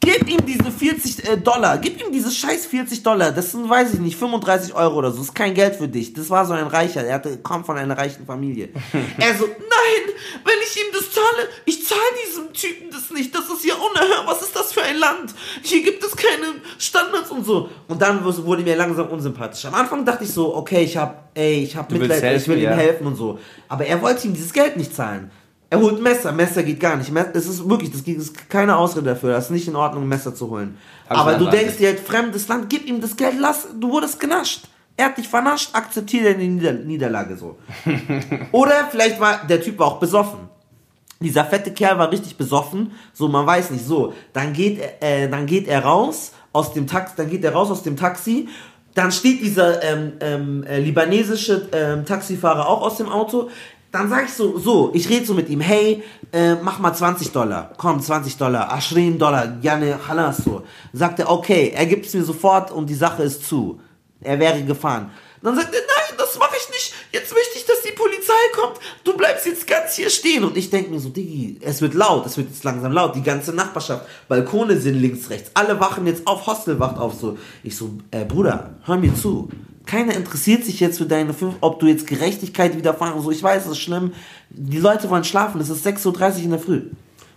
[0.00, 3.32] gib ihm diese 40 äh, Dollar, gib ihm diese scheiß 40 Dollar.
[3.32, 5.18] Das sind, weiß ich nicht, 35 Euro oder so.
[5.18, 6.12] Das ist kein Geld für dich.
[6.12, 7.04] Das war so ein Reicher.
[7.04, 8.68] Er hatte, kommt von einer reichen Familie.
[9.18, 13.34] er so, nein, wenn ich ihm das zahle, ich zahle diesem Typen das nicht.
[13.34, 14.24] Das ist ja unerhört.
[14.26, 15.34] Was ist das für ein Land?
[15.62, 17.68] Hier gibt es keine Standards und so.
[17.88, 19.64] Und dann wurde mir langsam unsympathisch.
[19.64, 22.64] Am Anfang dachte ich so, okay, ich hab, ey, ich hab Mitleid, ich will ihm
[22.64, 22.70] ja.
[22.72, 23.38] helfen und so.
[23.68, 25.30] Aber er wollte ihm dieses Geld nicht zahlen.
[25.68, 27.10] Er holt Messer, Messer geht gar nicht.
[27.34, 29.32] Es ist wirklich, das gibt- ist keine Ausrede dafür.
[29.32, 30.78] Das ist nicht in Ordnung, ein Messer zu holen.
[31.08, 34.20] Hab Aber du denkst dir halt, fremdes Land, gib ihm das Geld, lass, du wurdest
[34.20, 34.62] genascht.
[34.96, 37.58] Er hat dich vernascht, akzeptiere deine Nieder Niederlage so.
[38.52, 40.40] Oder vielleicht war, der Typ war auch besoffen.
[41.20, 44.12] Dieser fette Kerl war richtig besoffen, so man weiß nicht, so.
[44.32, 47.70] Dann geht, er- äh, dann geht er raus aus dem Taxi, dann geht er raus
[47.70, 48.48] aus dem Taxi,
[48.94, 53.50] dann steht dieser ähm, ähm, äh, libanesische ähm, Taxifahrer auch aus dem Auto.
[53.92, 57.32] Dann sag ich so, so, ich rede so mit ihm, hey, äh, mach mal 20
[57.32, 57.72] Dollar.
[57.76, 60.64] Komm, 20 Dollar, Aschrin Dollar, Janne, Halas, so.
[60.92, 63.80] Sagt er, okay, er gibt es mir sofort und die Sache ist zu.
[64.20, 65.10] Er wäre gefahren.
[65.42, 66.94] Dann sagt er, nein, das mache ich nicht.
[67.12, 68.78] Jetzt möchte ich, dass die Polizei kommt.
[69.04, 70.44] Du bleibst jetzt ganz hier stehen.
[70.44, 73.14] Und ich denke mir so, Diggi, es wird laut, es wird jetzt langsam laut.
[73.14, 75.50] Die ganze Nachbarschaft, Balkone sind links, rechts.
[75.54, 77.14] Alle wachen jetzt auf, Hostel wacht auf.
[77.14, 79.48] So, ich so, äh, Bruder, hör mir zu.
[79.86, 83.22] Keiner interessiert sich jetzt für deine fünf, ob du jetzt Gerechtigkeit widerfahren.
[83.22, 84.12] So, ich weiß, es ist schlimm.
[84.50, 85.60] Die Leute wollen schlafen.
[85.60, 86.82] Es ist 6.30 Uhr in der Früh.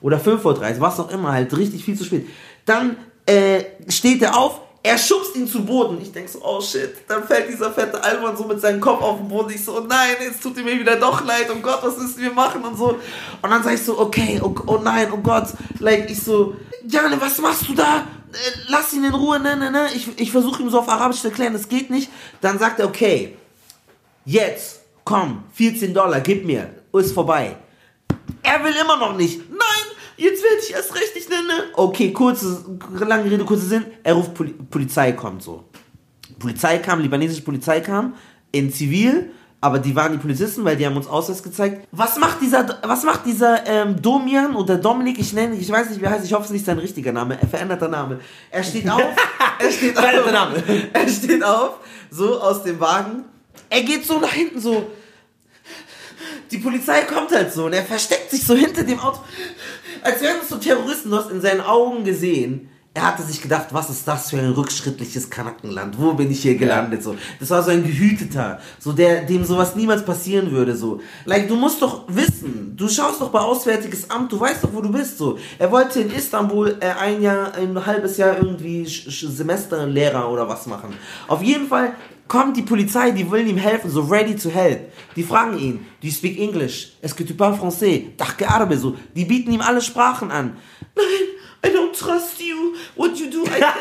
[0.01, 2.27] Oder 5.30 Uhr, was auch immer, halt richtig viel zu spät.
[2.65, 5.99] Dann äh, steht er auf, er schubst ihn zu Boden.
[6.01, 7.07] Ich denk so, oh shit.
[7.07, 9.51] Dann fällt dieser fette Alman so mit seinem Kopf auf den Boden.
[9.53, 11.47] Ich so, oh nein, jetzt tut ihm mir wieder doch leid.
[11.51, 12.97] Oh Gott, was müssen wir machen und so.
[13.41, 15.47] Und dann sag ich so, okay, oh, oh nein, oh Gott.
[15.79, 16.55] Like, ich so,
[16.87, 18.07] Jane, was machst du da?
[18.31, 19.87] Äh, Lass ihn in Ruhe, ne, ne, ne.
[19.95, 22.09] Ich, ich versuche ihm so auf Arabisch zu erklären, das geht nicht.
[22.41, 23.37] Dann sagt er, okay,
[24.25, 26.69] jetzt, komm, 14 Dollar, gib mir.
[26.93, 27.55] Ist vorbei.
[28.41, 29.49] Er will immer noch nicht.
[29.49, 31.71] Nein, jetzt werde ich erst recht nicht nennen.
[31.73, 32.65] Okay, kurze,
[32.99, 33.85] lange Rede, kurzer Sinn.
[34.03, 35.65] Er ruft Poli Polizei, kommt so.
[36.39, 38.15] Polizei kam, libanesische Polizei kam,
[38.51, 41.85] in Zivil, aber die waren die Polizisten, weil die haben uns Ausweis gezeigt.
[41.91, 45.99] Was macht dieser, was macht dieser ähm, Domian oder Dominik, ich nenne, ich weiß nicht,
[45.99, 48.19] wie er heißt, ich hoffe, es ist nicht sein richtiger Name, er veränderter Name.
[48.49, 49.01] Er steht auf,
[49.59, 50.63] er steht auf, Name.
[50.93, 53.25] er steht auf, so aus dem Wagen.
[53.69, 54.89] Er geht so nach hinten, so,
[56.51, 59.19] die Polizei kommt halt so und er versteckt sich so hinter dem Auto.
[60.01, 62.69] Als wären es so Terroristen, du hast in seinen Augen gesehen.
[62.95, 65.95] Er hatte sich gedacht, was ist das für ein rückschrittliches Kanackenland?
[65.99, 67.03] Wo bin ich hier gelandet?
[67.03, 70.75] So, das war so ein Gehüteter, so der, dem sowas niemals passieren würde.
[70.75, 74.73] So, like du musst doch wissen, du schaust doch bei Auswärtiges Amt, du weißt doch,
[74.73, 75.19] wo du bist.
[75.19, 80.65] So, er wollte in Istanbul äh, ein Jahr, ein halbes Jahr irgendwie Semesterlehrer oder was
[80.65, 80.95] machen.
[81.27, 81.93] Auf jeden Fall
[82.27, 84.91] kommt die Polizei, die wollen ihm helfen, so ready to help.
[85.15, 86.93] Die fragen ihn, do you speak English?
[87.03, 88.13] Est-ce que tu parles français?
[88.17, 88.95] Dach Arabe, so.
[89.15, 90.57] Die bieten ihm alle Sprachen an.
[90.95, 92.75] Nein, I don't trust you.
[92.95, 93.59] What you do, I,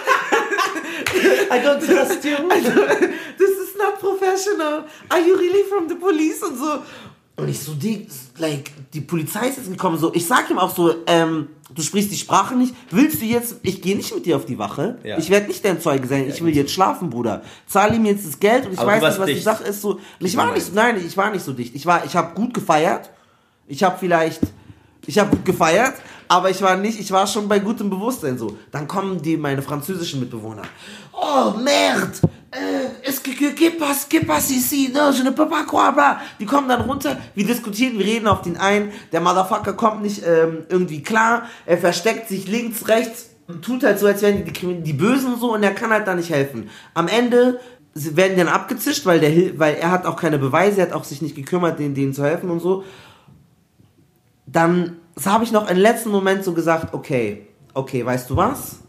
[1.50, 2.36] I don't trust you.
[2.36, 3.00] Don't,
[3.38, 4.84] this is not professional.
[5.10, 6.42] Are you really from the police?
[6.42, 6.82] Und so.
[7.36, 10.74] Und ich so, die, like, die Polizei ist jetzt gekommen, so, ich sag ihm auch
[10.74, 14.34] so, ähm, du sprichst die Sprache nicht, willst du jetzt, ich gehe nicht mit dir
[14.34, 15.18] auf die Wache, Ja.
[15.18, 17.42] ich werde nicht dein Zeuge sein, ich will jetzt schlafen, Bruder.
[17.68, 19.44] Zahl ihm jetzt das Geld und ich Aber weiß nicht, was die dicht.
[19.44, 20.54] Sache ist, so, und ich war Nein.
[20.54, 23.08] nicht, nein, ich war nicht so dicht, ich war, ich habe gut gefeiert,
[23.68, 24.40] ich habe vielleicht,
[25.06, 25.94] ich habe gut gefeiert,
[26.28, 28.56] aber ich war nicht, ich war schon bei gutem Bewusstsein so.
[28.70, 30.62] Dann kommen die, meine französischen Mitbewohner.
[31.12, 32.12] Oh, merde!
[32.50, 34.90] Äh, que, que passe, que passe ici?
[34.92, 36.20] Non, je ne peux pas croire, bla.
[36.40, 38.92] Die kommen dann runter, wir diskutieren, wir reden auf den ein.
[39.12, 41.42] Der Motherfucker kommt nicht ähm, irgendwie klar.
[41.66, 45.38] Er versteckt sich links, rechts und tut halt so, als wären die, Krimi- die Bösen
[45.38, 46.70] so und er kann halt da nicht helfen.
[46.94, 47.60] Am Ende
[47.94, 51.04] werden die dann abgezischt, weil, der, weil er hat auch keine Beweise, er hat auch
[51.04, 52.84] sich nicht gekümmert, denen, denen zu helfen und so
[54.50, 58.80] dann habe ich noch im letzten Moment so gesagt, okay, okay, weißt du was?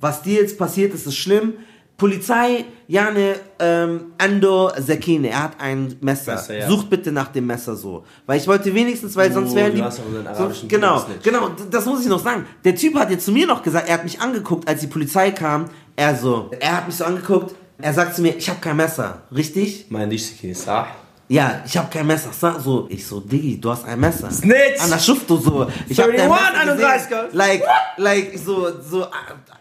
[0.00, 1.54] Was dir jetzt passiert ist, ist schlimm.
[1.96, 6.36] Polizei, Jane, ähm, Ando Sekine, er hat ein Messer.
[6.36, 6.66] Messer, ja.
[6.66, 8.04] Sucht bitte nach dem Messer so.
[8.24, 9.82] Weil ich wollte wenigstens, weil sonst Oh, wären du die...
[9.82, 12.46] hast auch einen so, arabischen genau, genau, das muss ich noch sagen.
[12.64, 15.30] Der Typ hat jetzt zu mir noch gesagt, er hat mich angeguckt, als die Polizei
[15.32, 15.66] kam.
[15.94, 19.22] Er so, er hat mich so angeguckt, er sagt zu mir, ich habe kein Messer.
[19.34, 19.86] Richtig?
[19.90, 20.86] Mein Dishiki, sah.
[21.30, 22.30] Ja, ich habe kein Messer.
[22.32, 24.28] Sag So, ich so, Diggi, du hast ein Messer.
[24.32, 24.80] Snitch!
[24.80, 25.64] An der Schufte so.
[25.88, 27.28] Ich hab dein 31, Messer 31, gesehen.
[27.32, 27.62] Like,
[27.98, 29.10] like, so, so, ah,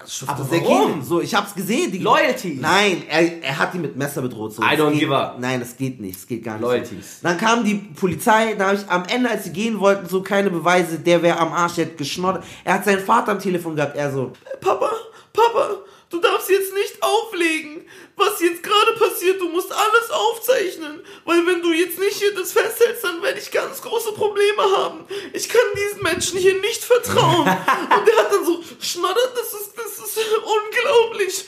[0.08, 1.03] Schufte Aber warum?
[1.03, 1.91] So, ich hab's gesehen.
[1.91, 2.03] Diggi.
[2.03, 2.60] Loyalties.
[2.60, 4.55] Nein, er, er hat die mit Messer bedroht.
[4.55, 4.63] So.
[4.63, 5.38] I don't geht, give up.
[5.39, 6.15] Nein, das geht nicht.
[6.15, 6.63] Das geht gar nicht.
[6.63, 7.19] Loyalties.
[7.21, 10.49] Dann kam die Polizei, da habe ich am Ende, als sie gehen wollten, so keine
[10.49, 12.43] Beweise, der wäre am Arsch, der hat geschnoddert.
[12.63, 14.89] Er hat seinen Vater am Telefon gehabt, er so, Papa,
[15.32, 15.69] Papa,
[16.10, 17.86] du darfst jetzt nicht auflegen.
[18.15, 21.02] Was jetzt gerade passiert, du musst alles aufzeichnen.
[21.24, 25.06] Weil wenn du jetzt nicht hier das festhältst, dann werde ich ganz große Probleme haben.
[25.32, 27.48] Ich kann diesen Menschen hier nicht vertrauen.
[27.48, 31.45] Und er hat dann so, schnoddert, das ist, das ist unglaublich.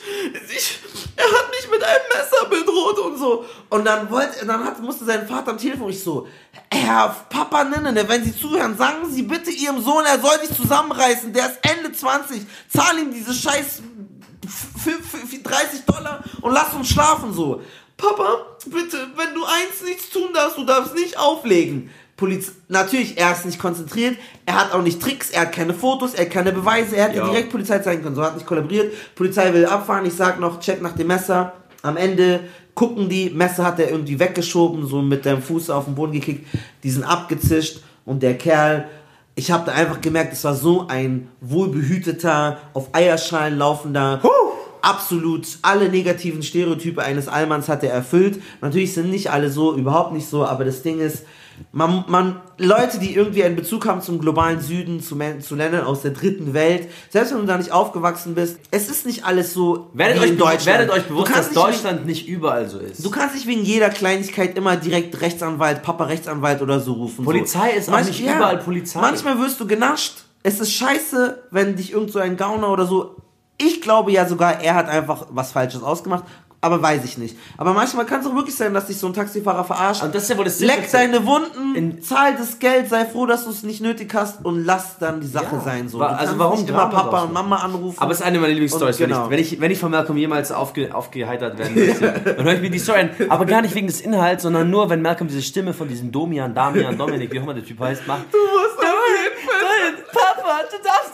[0.56, 0.78] Ich,
[1.16, 3.44] er hat mich mit einem Messer bedroht und so.
[3.68, 6.26] Und dann wollte, dann hat, musste sein Vater am Telefon, ich so,
[6.72, 11.32] Herr Papa Nenne, wenn Sie zuhören, sagen Sie bitte Ihrem Sohn, er soll sich zusammenreißen,
[11.32, 13.82] der ist Ende 20, zahl ihm diese scheiß
[14.86, 17.60] f- f- f- 30 Dollar und lass uns schlafen so.
[17.96, 18.24] Papa,
[18.66, 21.90] bitte, wenn du eins nichts tun darfst, du darfst nicht auflegen.
[22.16, 24.16] Poliz Natürlich, er ist nicht konzentriert,
[24.46, 27.18] er hat auch nicht Tricks, er hat keine Fotos, er hat keine Beweise, er hätte
[27.18, 27.26] Ja.
[27.26, 28.92] direkt Polizei zeigen können, so hat nicht kollaboriert.
[29.14, 31.52] Polizei will abfahren, ich sag noch, check nach dem Messer.
[31.82, 32.40] Am Ende
[32.74, 36.46] gucken die, Messer hat er irgendwie weggeschoben, so mit dem Fuß auf den Boden gekickt,
[36.82, 38.88] die sind abgezischt und der Kerl,
[39.34, 44.20] ich habe da einfach gemerkt, es war so ein wohlbehüteter, auf Eierschalen laufender,
[44.82, 48.42] absolut alle negativen Stereotype eines Allmanns hat er erfüllt.
[48.60, 51.24] Natürlich sind nicht alle so, überhaupt nicht so, aber das Ding ist,
[51.70, 56.02] man, man, Leute, die irgendwie einen Bezug haben zum globalen Süden, zu, zu Ländern aus
[56.02, 59.90] der dritten Welt, selbst wenn du da nicht aufgewachsen bist, es ist nicht alles so
[59.94, 60.66] Werdet euch, in Deutschland.
[60.66, 63.04] werdet euch bewusst, dass nicht Deutschland nicht überall so ist.
[63.04, 67.24] Du kannst nicht wegen jeder Kleinigkeit immer direkt Rechtsanwalt, Papa Rechtsanwalt oder so rufen.
[67.24, 67.78] Polizei so.
[67.78, 69.00] ist auch nicht überall Polizei.
[69.00, 70.24] Manchmal wirst du genascht.
[70.42, 73.16] Es ist scheiße, wenn dich irgend so ein Gauner oder so.
[73.66, 76.24] Ich glaube ja sogar, er hat einfach was Falsches ausgemacht.
[76.64, 77.36] Aber weiß ich nicht.
[77.58, 80.04] Aber manchmal kann es auch wirklich sein, dass dich so ein Taxifahrer verarscht.
[80.04, 83.26] Und das ist ja wohl das Leck deine Wunden, In- zahl das Geld, sei froh,
[83.26, 85.60] dass du es nicht nötig hast und lass dann die Sache Ja.
[85.60, 85.88] sein.
[85.88, 85.98] So.
[85.98, 87.32] Du also warum nicht immer Papa und?
[87.32, 87.98] Mama anrufen.
[88.00, 88.96] Aber es ist eine meiner Lieblingsstories.
[88.96, 89.28] Genau.
[89.28, 92.54] Wenn, ich, wenn, ich, wenn ich von Malcolm jemals aufge, aufgeheitert werden möchte, dann höre
[92.54, 93.10] ich mir die Story an.
[93.28, 96.54] Aber gar nicht wegen des Inhalts, sondern nur, wenn Malcolm diese Stimme von diesem Domian,
[96.54, 98.26] Damian, Dominik, wie auch immer der Typ heißt, macht.
[98.30, 100.04] du musst auf jeden Fall.
[100.12, 101.12] Papa, du darfst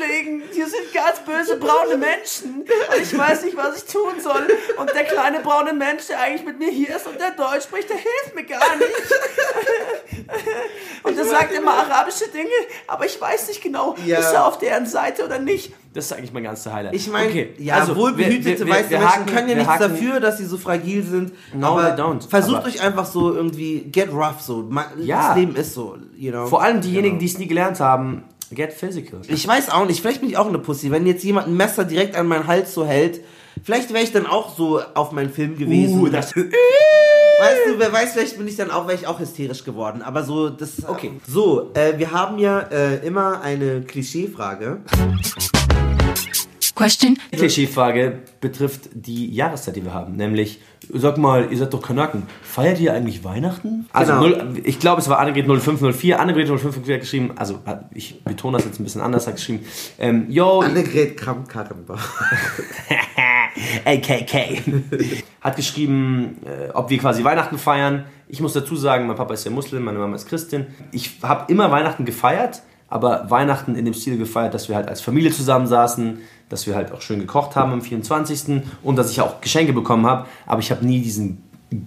[0.00, 0.42] auflegen.
[0.52, 2.62] Hier sind ganz böse braune Menschen.
[2.62, 4.46] Und ich weiß nicht, was ich tun soll.
[4.78, 7.88] Und der kleine braune Mensch, der eigentlich mit mir hier ist und der Deutsch spricht,
[7.88, 8.90] der hilft mir gar nicht.
[11.02, 12.48] Und der sagt immer arabische Dinge,
[12.86, 14.18] aber ich weiß nicht genau, Ja.
[14.18, 15.72] ist er auf deren Seite oder nicht.
[15.92, 16.94] Das ist eigentlich mein ganzer Highlight.
[16.94, 20.20] Ich meine, Okay, ja, also, wohlbehütete weiße wir Menschen haken- können ja nichts haken- dafür,
[20.20, 21.32] dass sie so fragil sind.
[21.52, 22.28] No, aber they don't.
[22.28, 24.70] versucht Aber- euch einfach so irgendwie, get rough so.
[24.98, 25.28] Ja.
[25.28, 26.46] Das Leben ist so, you know.
[26.46, 27.20] Vor allem diejenigen, Genau.
[27.20, 29.20] die es nie gelernt haben, get physical.
[29.28, 30.90] Ich weiß auch nicht, vielleicht bin ich auch eine Pussy.
[30.90, 33.20] Wenn jetzt jemand ein Messer direkt an meinen Hals so hält,
[33.62, 36.00] vielleicht wäre ich dann auch so auf meinen Film gewesen.
[36.00, 39.64] Uh, das- Weißt du, wer weiß, vielleicht bin ich dann auch, wäre ich auch hysterisch
[39.64, 40.02] geworden.
[40.02, 40.86] Aber so, das.
[40.86, 41.12] Okay.
[41.26, 44.80] So, äh, wir haben ja äh, immer eine Klischeefrage.
[46.74, 47.18] Question.
[47.32, 50.16] Die Klischeefrage betrifft die Jahreszeit, die wir haben.
[50.16, 50.60] Nämlich,
[50.94, 52.24] sag mal, ihr seid doch Kanaken.
[52.42, 53.86] Feiert ihr eigentlich Weihnachten?
[53.92, 54.22] Also, Genau.
[54.22, 56.18] null, ich glaube, es war Annegret 0504.
[56.20, 59.64] Annegret 0504 hat geschrieben, also hat- ich betone das jetzt ein bisschen anders, hat geschrieben,
[59.98, 62.22] ähm, yo, Annegret Kramp-Karrenbach.
[63.84, 64.62] AKK,
[65.40, 68.04] hat geschrieben, äh, ob wir quasi Weihnachten feiern.
[68.28, 70.66] Ich muss dazu sagen, mein Papa ist ja Muslim, meine Mama ist Christin.
[70.92, 75.00] Ich habe immer Weihnachten gefeiert, aber Weihnachten in dem Stil gefeiert, dass wir halt als
[75.00, 76.18] Familie zusammensaßen,
[76.50, 78.62] dass wir halt auch schön gekocht haben am 24.
[78.82, 81.42] und dass ich auch Geschenke bekommen habe, aber ich habe nie diesen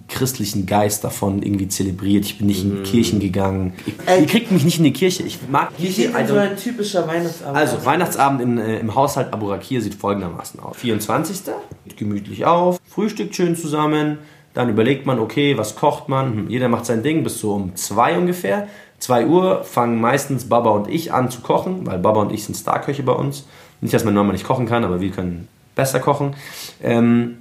[0.08, 2.24] christlichen Geist davon irgendwie zelebriert.
[2.24, 3.74] Ich bin nicht in Kirchen gegangen.
[3.84, 4.22] Ich, Ey.
[4.22, 5.24] ihr kriegt mich nicht in die Kirche.
[5.24, 6.10] Ich mag Wie Kirche.
[6.10, 7.84] denn I so ein typischer Weihnachtsabend also?
[7.84, 10.76] Weihnachtsabend in, äh, im Haushalt Abu Rakir sieht folgendermaßen aus.
[10.78, 11.42] 24.
[11.84, 14.18] Geht gemütlich auf, frühstückt schön zusammen,
[14.54, 16.32] dann überlegt man, okay, was kocht man?
[16.32, 18.68] Hm, Jeder macht sein Ding bis so um 2 ungefähr.
[19.00, 22.54] 2 Uhr fangen meistens Baba und ich an zu kochen, weil Baba und ich sind
[22.54, 23.44] Starköche bei uns.
[23.80, 26.34] Nicht, dass meine Mama nicht kochen kann, aber wir können besser kochen.
[26.82, 27.36] Ähm,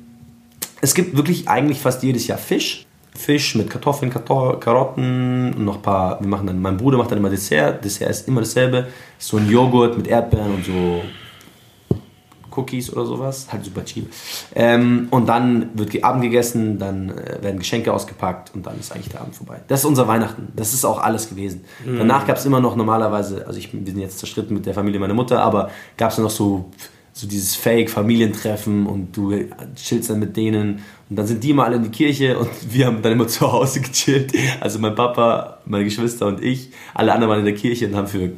[0.81, 2.85] es gibt wirklich eigentlich fast jedes Jahr Fisch.
[3.15, 6.19] Fisch mit Kartoffeln, Karto Karotten und noch ein paar.
[6.19, 7.85] Wir machen dann, mein Bruder macht dann immer Dessert.
[7.85, 8.87] Dessert ist immer dasselbe.
[9.19, 11.03] So ein Joghurt mit Erdbeeren und so
[12.55, 13.47] Cookies oder sowas.
[13.51, 14.11] Halt super cheap.
[14.55, 19.09] Ähm, und dann wird Abend gegessen, dann äh, werden Geschenke ausgepackt und dann ist eigentlich
[19.09, 19.61] der Abend vorbei.
[19.67, 20.49] Das ist unser Weihnachten.
[20.55, 21.65] Das ist auch alles gewesen.
[21.85, 24.99] Danach gab es immer noch normalerweise, also ich, wir sind jetzt zerstritten mit der Familie
[24.99, 26.71] meiner Mutter, aber gab es noch so,
[27.13, 29.33] so dieses Fake-Familientreffen und du
[29.75, 32.87] chillst dann mit denen und dann sind die immer alle in die Kirche und wir
[32.87, 34.33] haben dann immer zu Hause gechillt.
[34.59, 38.07] Also mein Papa, meine Geschwister und ich, alle anderen waren in der Kirche und haben
[38.07, 38.31] für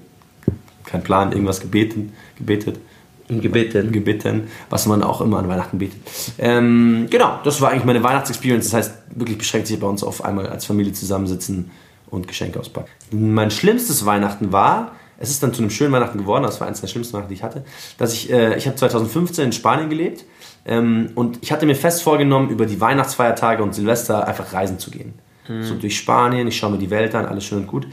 [0.86, 2.80] keinen Plan irgendwas gebeten, gebetet
[3.28, 3.92] Gebeten.
[3.92, 6.00] gebeten, was man auch immer an Weihnachten betet.
[6.38, 8.66] Ähm, genau, das war eigentlich meine Weihnachtsexperience.
[8.66, 11.72] Das heißt, wirklich beschränkt sich bei uns auf einmal als Familie zusammensitzen
[12.10, 12.90] und Geschenke auspacken.
[13.12, 16.82] Mein schlimmstes Weihnachten war, es ist dann zu einem schönen Weihnachten geworden, das war eines
[16.82, 17.64] der schlimmsten Weihnachten, die ich hatte,
[17.98, 20.26] dass ich, äh, ich habe 2015 in Spanien gelebt
[20.66, 24.92] ähm, und ich hatte mir fest vorgenommen, über die Weihnachtsfeiertage und Silvester einfach reisen zu
[24.92, 25.14] gehen.
[25.62, 27.86] So durch Spanien, ich schaue mir die Welt an, alles schön und gut.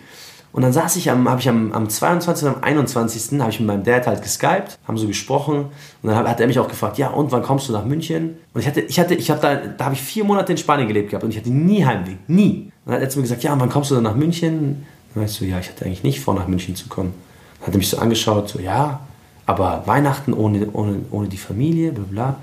[0.52, 2.46] Und dann saß ich am, habe ich am, am 22.
[2.46, 3.40] und am 21.
[3.40, 5.66] habe ich mit meinem Dad halt geskypt, haben so gesprochen
[6.02, 8.36] und dann hat, er mich auch gefragt, ja und wann kommst du nach München?
[8.52, 10.88] Und ich hatte, ich hatte, ich habe da, da habe ich vier Monate in Spanien
[10.88, 12.70] gelebt gehabt und ich hatte nie Heimweh, nie.
[12.84, 14.84] Und dann hat er zu mir gesagt, ja und wann kommst du dann nach München?
[15.14, 17.14] Dann weißt du, ja, ich hatte eigentlich nicht vor, nach München zu kommen.
[17.60, 19.00] Dann hat er mich so angeschaut, so ja,
[19.46, 22.36] aber Weihnachten ohne, ohne, ohne die Familie, bla bla.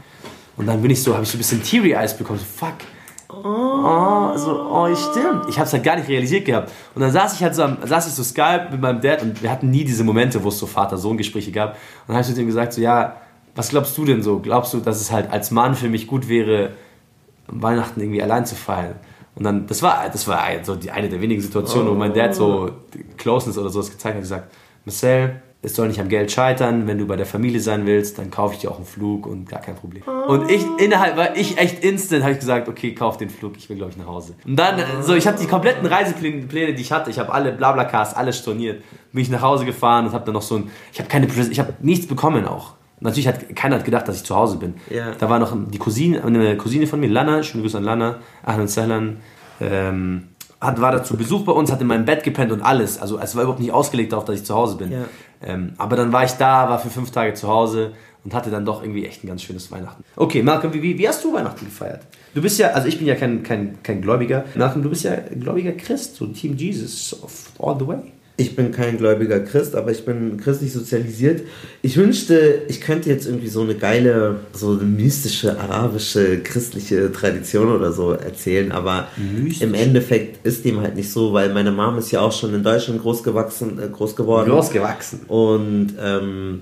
[0.58, 2.76] Und dann bin ich so, habe ich so ein bisschen Teary Eyes bekommen, so fuck.
[3.32, 5.48] Oh, so, oh, stimmt.
[5.50, 6.72] Ich habe es halt gar nicht realisiert gehabt.
[6.96, 9.44] Und dann saß ich halt so, am, saß ich so Skype mit meinem Dad und
[9.44, 11.74] wir hatten nie diese Momente, wo es so Vater-Sohn-Gespräche gab.
[11.74, 13.18] Und dann habe ich zu ihm gesagt, so, ja,
[13.56, 14.40] was glaubst du denn so?
[14.40, 16.72] Glaubst du, dass es halt als Mann für mich gut wäre,
[17.48, 18.96] Weihnachten irgendwie allein zu feiern?
[19.36, 22.34] Und dann, das war, das war so die, eine der wenigen Situationen, wo mein Dad
[22.34, 22.72] so
[23.18, 24.52] Closeness oder sowas gezeigt hat, gesagt,
[24.86, 28.32] Marcel, es soll nicht am Geld scheitern, wenn du bei der Familie sein willst, dann
[28.32, 30.04] kaufe ich dir auch einen Flug und gar kein Problem.
[30.04, 33.70] Und ich innerhalb, war ich echt instant, habe ich gesagt, okay, kauf den Flug, ich
[33.70, 34.36] will glaube ich nach Hause.
[34.46, 37.34] Und dann, äh, so, ich habe die kompletten Reisepläne, Pläne, die ich hatte, ich habe
[37.34, 40.72] alle Blablacars, alles storniert, bin ich nach Hause gefahren und habe dann noch so ein,
[40.94, 42.76] ich habe keine, ich habe nichts bekommen auch.
[43.02, 44.76] Natürlich hat keiner hat gedacht, dass ich zu Hause bin.
[44.90, 45.12] Ja.
[45.18, 48.68] Da war noch die Cousine, eine Cousine von mir, Lana, schöne Grüße an Lana, Ahlan
[48.68, 49.18] Sahlan,
[49.62, 50.30] ähm,
[50.62, 53.00] hat, war da zu Besuch bei uns, hat in meinem Bett gepennt und alles.
[53.02, 54.92] Also es war überhaupt nicht ausgelegt darauf, dass ich zu Hause bin.
[54.92, 55.06] Ja.
[55.42, 58.66] Ähm, aber dann war ich da, war für fünf Tage zu Hause und hatte dann
[58.66, 60.04] doch irgendwie echt ein ganz schönes Weihnachten.
[60.16, 62.02] Okay, Malcolm, wie, wie, hast du Weihnachten gefeiert?
[62.34, 64.46] Du bist ja, also ich bin ja kein, kein, kein Gläubiger.
[64.56, 67.16] Malcolm, du bist ja gläubiger Christ, so Team Jesus
[67.60, 68.12] all the way.
[68.40, 71.42] Ich bin kein gläubiger Christ, aber ich bin christlich sozialisiert.
[71.82, 77.70] Ich wünschte, ich könnte jetzt irgendwie so eine geile, so eine mystische, arabische, christliche Tradition
[77.70, 79.62] oder so erzählen, aber Mystisch?
[79.62, 82.64] im Endeffekt ist dem halt nicht so, weil meine Mom ist ja auch schon in
[82.64, 84.48] Deutschland groß gewachsen, äh, groß geworden.
[84.48, 85.20] Losgewachsen.
[85.28, 86.62] Und ähm,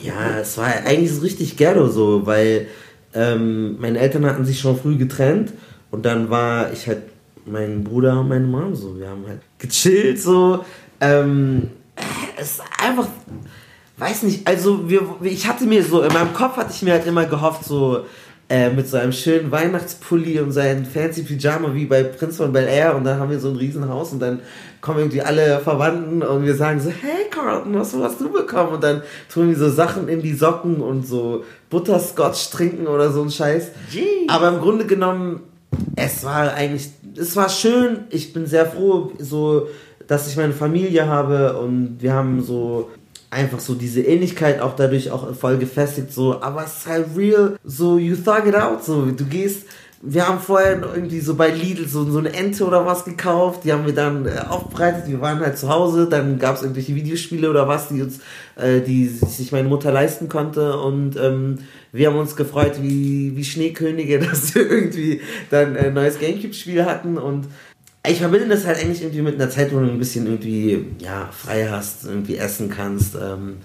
[0.00, 2.68] ja, es war eigentlich so richtig ghetto so, weil
[3.12, 5.52] ähm, meine Eltern hatten sich schon früh getrennt
[5.90, 7.02] und dann war ich halt
[7.44, 8.98] mein Bruder und meine Mom so.
[8.98, 10.64] Wir haben halt gechillt so.
[11.00, 11.70] Ähm,
[12.36, 13.08] es ist einfach,
[13.98, 17.06] weiß nicht, also wir, ich hatte mir so, in meinem Kopf hatte ich mir halt
[17.06, 18.04] immer gehofft, so
[18.48, 22.66] äh, mit so einem schönen Weihnachtspulli und seinem fancy Pyjama wie bei Prinz von Bel
[22.66, 24.40] Air und dann haben wir so ein Riesenhaus und dann
[24.80, 28.74] kommen irgendwie alle Verwandten und wir sagen so, hey Carlton, was hast du bekommen?
[28.74, 33.22] Und dann tun wir so Sachen in die Socken und so Butterscotch trinken oder so
[33.22, 33.72] ein Scheiß.
[34.28, 35.40] Aber im Grunde genommen,
[35.96, 38.04] es war eigentlich, es war schön.
[38.10, 39.68] Ich bin sehr froh, so,
[40.08, 42.90] dass ich meine Familie habe und wir haben so
[43.30, 47.56] einfach so diese Ähnlichkeit auch dadurch auch voll gefestigt, so, aber es ist halt real,
[47.62, 49.66] so, you thug it out, so, du gehst,
[50.00, 53.72] wir haben vorher irgendwie so bei Lidl so, so eine Ente oder was gekauft, die
[53.72, 57.50] haben wir dann äh, aufbereitet, wir waren halt zu Hause, dann gab es irgendwelche Videospiele
[57.50, 58.20] oder was, die uns,
[58.56, 61.58] äh, die sich meine Mutter leisten konnte und ähm,
[61.92, 67.18] wir haben uns gefreut wie, wie Schneekönige, dass wir irgendwie dann ein neues Gamecube-Spiel hatten
[67.18, 67.46] und
[68.08, 71.28] ich verbinde das halt eigentlich irgendwie mit einer Zeit, wo du ein bisschen irgendwie, ja,
[71.32, 73.14] frei hast, irgendwie essen kannst.
[73.14, 73.58] Ähm,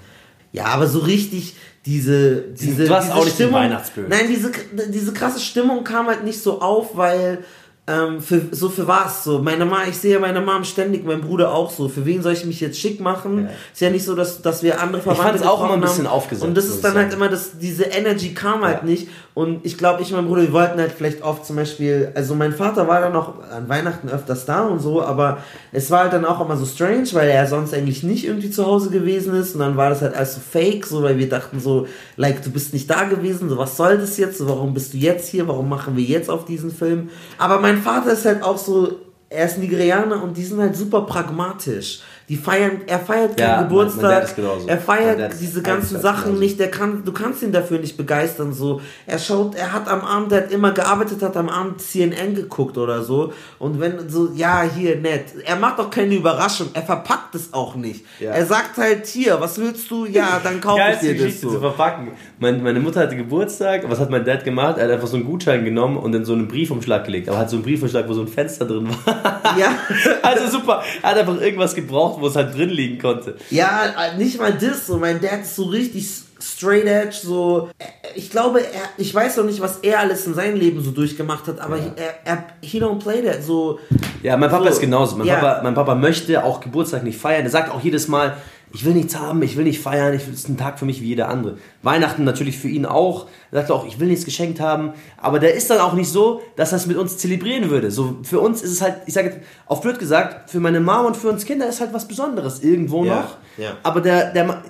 [0.51, 3.53] ja, aber so richtig diese, diese, du hast diese auch nicht den Stimmung.
[3.62, 4.10] Weihnachtsbild.
[4.10, 4.51] Nein, diese,
[4.89, 7.39] diese krasse Stimmung kam halt nicht so auf, weil
[7.86, 9.39] ähm, für, so für was so.
[9.39, 11.89] Meine Mama, ich sehe meine Mom ständig, mein Bruder auch so.
[11.89, 13.43] Für wen soll ich mich jetzt schick machen?
[13.45, 13.49] Ja.
[13.73, 16.13] Ist ja nicht so, dass, dass wir andere Verwandte fand's auch immer ein bisschen haben.
[16.13, 18.86] aufgesetzt, Und das ist ich dann halt immer, das, diese Energy kam halt Ja.
[18.86, 19.10] nicht.
[19.36, 22.36] Und ich glaube, ich und mein Bruder, wir wollten halt vielleicht oft zum Beispiel, also
[22.36, 25.39] mein Vater war dann auch an Weihnachten öfters da und so, aber
[25.72, 28.63] es war halt dann auch immer so strange, weil er sonst eigentlich nicht irgendwie zu
[28.65, 31.60] Hause gewesen ist und dann war das halt alles so fake, so, weil wir dachten
[31.60, 34.93] so, like, du bist nicht da gewesen, so, was soll das jetzt, so, warum bist
[34.93, 37.10] du jetzt hier, warum machen wir jetzt auf diesen Film?
[37.39, 39.00] Aber mein Vater ist halt auch so,
[39.34, 42.02] er ist Nigerianer und die sind halt super pragmatisch.
[42.29, 44.33] Die feiern, er feiert keinen Ja, mein Geburtstag,
[44.67, 46.39] er feiert diese ganzen Sachen genauso.
[46.39, 48.81] nicht, der kann, du kannst ihn dafür nicht begeistern, so.
[49.05, 52.77] Er schaut, er hat am Abend, der hat immer gearbeitet, hat am Abend CNN geguckt
[52.77, 53.33] oder so.
[53.59, 55.25] Und wenn so, ja, hier, nett.
[55.45, 58.05] Er macht auch keine Überraschung, er verpackt es auch nicht.
[58.19, 58.31] Ja.
[58.31, 60.05] Er sagt halt, hier, was willst du?
[60.05, 61.59] Ja, dann kauf ich dir das Geschichte zu so.
[61.59, 62.12] verpacken.
[62.39, 63.83] Mein, meine Mutter hatte Geburtstag.
[63.89, 64.77] Was hat mein Dad gemacht?
[64.77, 67.29] Er hat einfach so einen Gutschein genommen und in so einen Briefumschlag gelegt.
[67.29, 69.57] Aber hat so einen Briefumschlag, wo so ein Fenster drin war.
[69.57, 69.75] Ja.
[70.21, 70.83] Also super.
[71.01, 73.36] Er hat einfach irgendwas gebraucht, wo es halt drin liegen konnte.
[73.49, 76.08] Ja, nicht mal das, so mein Dad ist so richtig
[76.43, 80.34] straight edge, so äh, ich glaube, er, ich weiß noch nicht, was er alles in
[80.34, 83.79] seinem Leben so durchgemacht hat, aber er, er, he don't play that, so
[84.21, 85.15] Ja, mein Papa So, ist genauso.
[85.15, 85.36] Mein, ja.
[85.36, 87.43] Papa, mein Papa möchte auch Geburtstag nicht feiern.
[87.43, 88.36] Er sagt auch jedes Mal,
[88.75, 90.99] ich will nichts haben, ich will nicht feiern, ich, es ist ein Tag für mich
[90.99, 91.58] wie jeder andere.
[91.84, 93.27] Weihnachten natürlich für ihn auch.
[93.51, 94.93] Er sagt auch, ich will nichts geschenkt haben.
[95.21, 97.91] Aber der ist dann auch nicht so, dass er es mit uns zelebrieren würde.
[97.91, 101.15] So, für uns ist es halt, ich sage auf blöd gesagt, für meine Mama und
[101.17, 103.38] für uns Kinder ist halt was Besonderes irgendwo Ja, noch.
[103.58, 103.77] ja.
[103.84, 104.63] Aber der, der,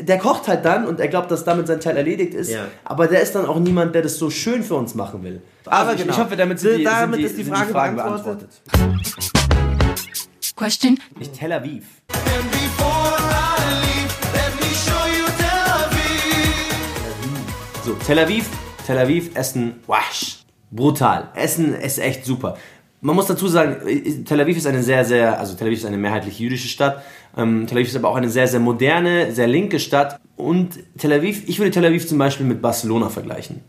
[0.00, 2.50] der kocht halt dann und er glaubt, dass damit sein Teil erledigt ist.
[2.50, 2.66] Ja.
[2.84, 5.42] Aber der ist dann auch niemand, der das so schön für uns machen will.
[5.66, 6.12] Aber ich, genau.
[6.12, 8.48] ich hoffe, damit sind die, Damit sind die, ist die sind Frage Fragen beantwortet.
[10.56, 10.98] Question.
[11.18, 11.84] Nicht Tel Aviv.
[17.84, 18.48] So, Tel Aviv,
[18.86, 20.38] Tel Aviv, Essen, wasch.
[20.70, 21.28] Brutal.
[21.34, 22.56] Essen ist echt super.
[23.00, 23.76] Man muss dazu sagen,
[24.24, 27.02] Tel Aviv ist eine sehr, sehr, also Tel Aviv ist eine mehrheitlich jüdische Stadt.
[27.36, 30.18] Ähm, Tel Aviv ist aber auch eine sehr, sehr moderne, sehr linke Stadt.
[30.36, 33.60] Und Tel Aviv, ich würde Tel Aviv zum Beispiel mit Barcelona vergleichen.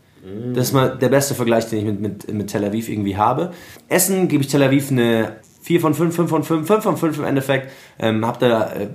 [0.54, 3.52] Das ist mal der beste Vergleich, den ich mit, mit, mit Tel Aviv irgendwie habe.
[3.88, 5.36] Essen gebe ich Tel Aviv eine
[5.68, 7.70] 4 von 5, 5 von 5, 5 von 5 im Endeffekt.
[7.98, 8.88] Ähm, hab da äh,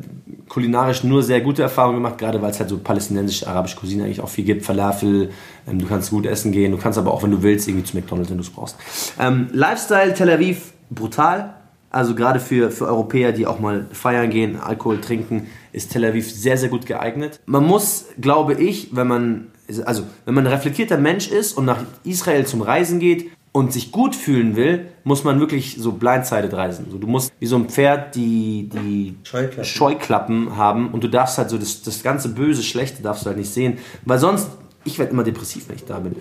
[0.50, 4.30] kulinarisch nur sehr gute Erfahrungen gemacht, gerade weil es halt so palästinensisch-arabische Cuisine eigentlich auch
[4.30, 4.66] viel gibt.
[4.66, 5.30] Falafel,
[5.68, 7.96] ähm, du kannst gut essen gehen, du kannst aber auch, wenn du willst, irgendwie zu
[7.96, 8.76] McDonalds, wenn du es brauchst.
[9.20, 11.54] Ähm, Lifestyle Tel Aviv, brutal.
[11.92, 16.32] Also gerade für, für Europäer, die auch mal feiern gehen, Alkohol trinken, ist Tel Aviv
[16.32, 17.40] sehr, sehr gut geeignet.
[17.46, 19.48] Man muss, glaube ich, wenn man,
[19.86, 23.92] also wenn man ein reflektierter Mensch ist und nach Israel zum Reisen geht und sich
[23.92, 26.88] gut fühlen will, muss man wirklich so blindsided reisen.
[26.90, 29.64] So, du musst wie so ein Pferd die, die Scheuklappen.
[29.64, 33.38] Scheuklappen haben und du darfst halt so das, das ganze Böse, Schlechte darfst du halt
[33.38, 34.50] nicht sehen, weil sonst,
[34.84, 36.16] ich werde immer depressiv, wenn ich da bin.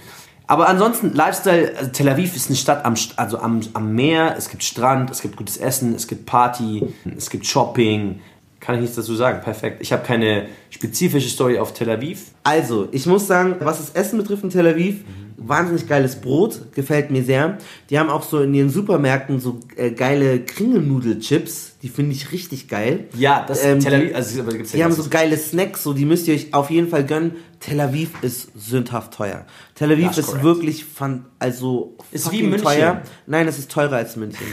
[0.47, 4.51] Aber ansonsten, Lifestyle, also Tel Aviv ist eine Stadt am, also am, am Meer, es
[4.51, 8.21] gibt Strand, es gibt gutes Essen, es gibt Party, es gibt Shopping.
[8.61, 9.79] Kann ich nichts dazu sagen, perfekt.
[9.81, 12.33] Ich habe keine spezifische Story auf Tel Aviv.
[12.45, 15.05] Also, ich muss sagen, was das Essen betrifft in Tel Aviv,
[15.47, 17.59] wahnsinnig geiles Brot, gefällt mir sehr.
[17.91, 22.69] Die haben auch so in ihren Supermärkten so äh, geile Kringelnudelchips, die finde ich richtig
[22.69, 23.07] geil.
[23.17, 25.93] Ja, das Ähm, Tel Aviv, also aber gibt's ja Die haben so geile Snacks, so
[25.93, 27.33] die müsst ihr euch auf jeden Fall gönnen.
[27.61, 29.47] Tel Aviv ist sündhaft teuer.
[29.75, 32.63] Tel Aviv ist wirklich fan, also Ist wie München.
[32.65, 33.03] teuer.
[33.27, 34.47] Nein, es ist teurer als München.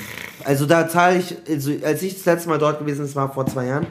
[0.43, 3.45] Also da zahle ich, also als ich das letzte Mal dort gewesen das war vor
[3.47, 3.87] zwei Jahren,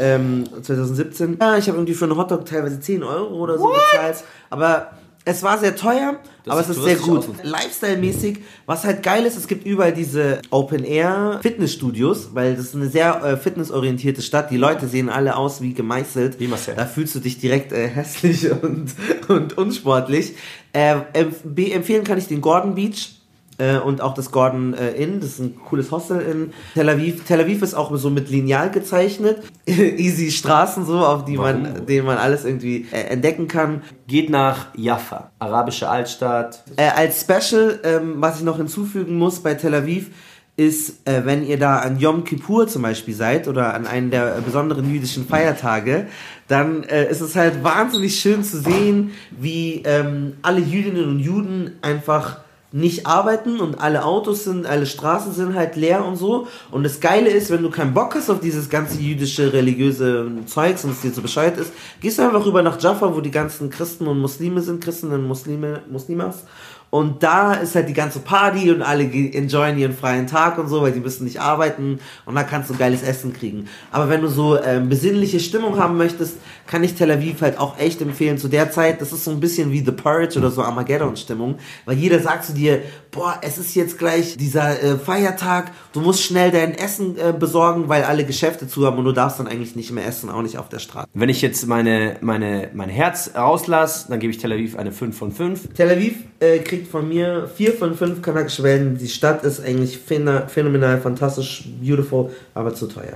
[0.00, 1.38] ähm, 2017.
[1.40, 4.24] Ja, ich habe irgendwie für einen Hotdog teilweise 10 Euro oder so bezahlt.
[4.50, 4.90] Aber
[5.26, 7.26] es war sehr teuer, Das aber es ist sehr gut.
[7.42, 13.24] Lifestyle-mäßig, was halt geil ist, es gibt überall diese Open-Air-Fitnessstudios, weil das ist eine sehr
[13.24, 14.52] äh, fitnessorientierte Stadt.
[14.52, 16.38] Die Leute sehen alle aus wie gemeißelt.
[16.38, 16.76] Wie Marcel.
[16.76, 18.94] Da fühlst du dich direkt äh, hässlich und,
[19.26, 20.34] und unsportlich.
[20.72, 23.16] Äh, empf empfehlen kann ich den Gordon Beach.
[23.58, 27.24] Äh, und auch das Gordon äh, Inn, das ist ein cooles Hostel in Tel Aviv.
[27.24, 29.42] Tel Aviv ist auch so mit Lineal gezeichnet.
[29.66, 31.86] Easy Straßen so, auf die man, Warum?
[31.86, 33.82] denen man alles irgendwie äh, entdecken kann.
[34.06, 36.62] Geht nach Jaffa, arabische Altstadt.
[36.76, 40.10] Äh, als Special, ähm, was ich noch hinzufügen muss bei Tel Aviv,
[40.56, 44.40] ist, äh, wenn ihr da an Yom Kippur zum Beispiel seid oder an einen der
[44.40, 46.06] besonderen jüdischen Feiertage,
[46.48, 51.72] dann äh, ist es halt wahnsinnig schön zu sehen, wie ähm, alle Jüdinnen und Juden
[51.82, 52.40] einfach
[52.72, 56.46] nicht arbeiten und alle Autos sind, alle Straßen sind halt leer und so.
[56.70, 60.84] Und das Geile ist, wenn du keinen Bock hast auf dieses ganze jüdische, religiöse Zeugs
[60.84, 63.70] und es dir so Bescheid ist, gehst du einfach rüber nach Jaffa, wo die ganzen
[63.70, 66.44] Christen und Muslime sind, Christen und Muslime, Muslimas.
[66.88, 70.82] Und da ist halt die ganze Party und alle enjoyen ihren freien Tag und so,
[70.82, 73.66] weil die müssen nicht arbeiten und da kannst du geiles Essen kriegen.
[73.90, 76.36] Aber wenn du so ähm, besinnliche Stimmung haben möchtest,
[76.66, 79.00] kann ich Tel Aviv halt auch echt empfehlen zu der Zeit.
[79.00, 82.52] Das ist so ein bisschen wie The Purge oder so Armageddon-Stimmung, weil jeder sagt zu
[82.52, 87.32] dir, boah, es ist jetzt gleich dieser äh, Feiertag, du musst schnell dein Essen äh,
[87.32, 90.42] besorgen, weil alle Geschäfte zu haben und du darfst dann eigentlich nicht mehr essen, auch
[90.42, 91.06] nicht auf der Straße.
[91.14, 95.16] Wenn ich jetzt meine, meine, mein Herz rauslasse, dann gebe ich Tel Aviv eine 5
[95.16, 95.68] von 5.
[95.74, 98.98] Tel Aviv äh, kriegt von mir vier von fünf kanakische Wellen.
[98.98, 103.14] Die Stadt ist eigentlich phäno- phänomenal, fantastisch, beautiful, aber zu teuer.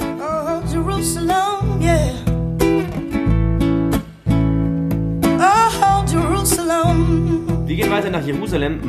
[0.00, 2.23] Oh, Jerusalem, yeah.
[7.66, 8.82] Wir gehen weiter nach Jerusalem,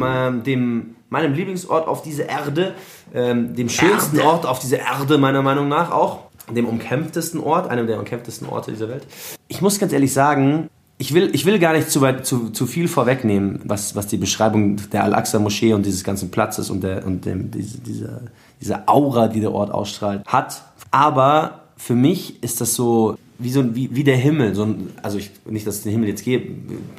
[0.45, 2.73] dem, meinem Lieblingsort auf dieser Erde,
[3.13, 6.19] ähm, dem schönsten Ort auf dieser Erde meiner Meinung nach auch,
[6.53, 9.07] dem umkämpftesten Ort, einem der umkämpftesten Orte dieser Welt.
[9.47, 12.67] Ich muss ganz ehrlich sagen, ich will, ich will gar nicht zu, weit, zu, zu
[12.67, 17.26] viel vorwegnehmen, was, was die Beschreibung der Al-Aqsa-Moschee und dieses ganzen Platzes und, der, und
[17.26, 18.21] dem, diese, diese,
[18.61, 20.61] diese Aura, die der Ort ausstrahlt, hat.
[20.91, 25.17] Aber für mich ist das so wie so wie, wie der Himmel, so ein, also
[25.17, 26.53] ich, nicht, dass es den Himmel jetzt gäbe,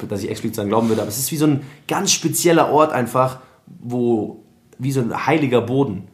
[0.07, 2.91] dass ich explizit daran glauben würde, aber es ist wie so ein ganz spezieller Ort
[2.91, 3.39] einfach,
[3.79, 4.43] wo,
[4.77, 6.07] wie so ein heiliger Boden.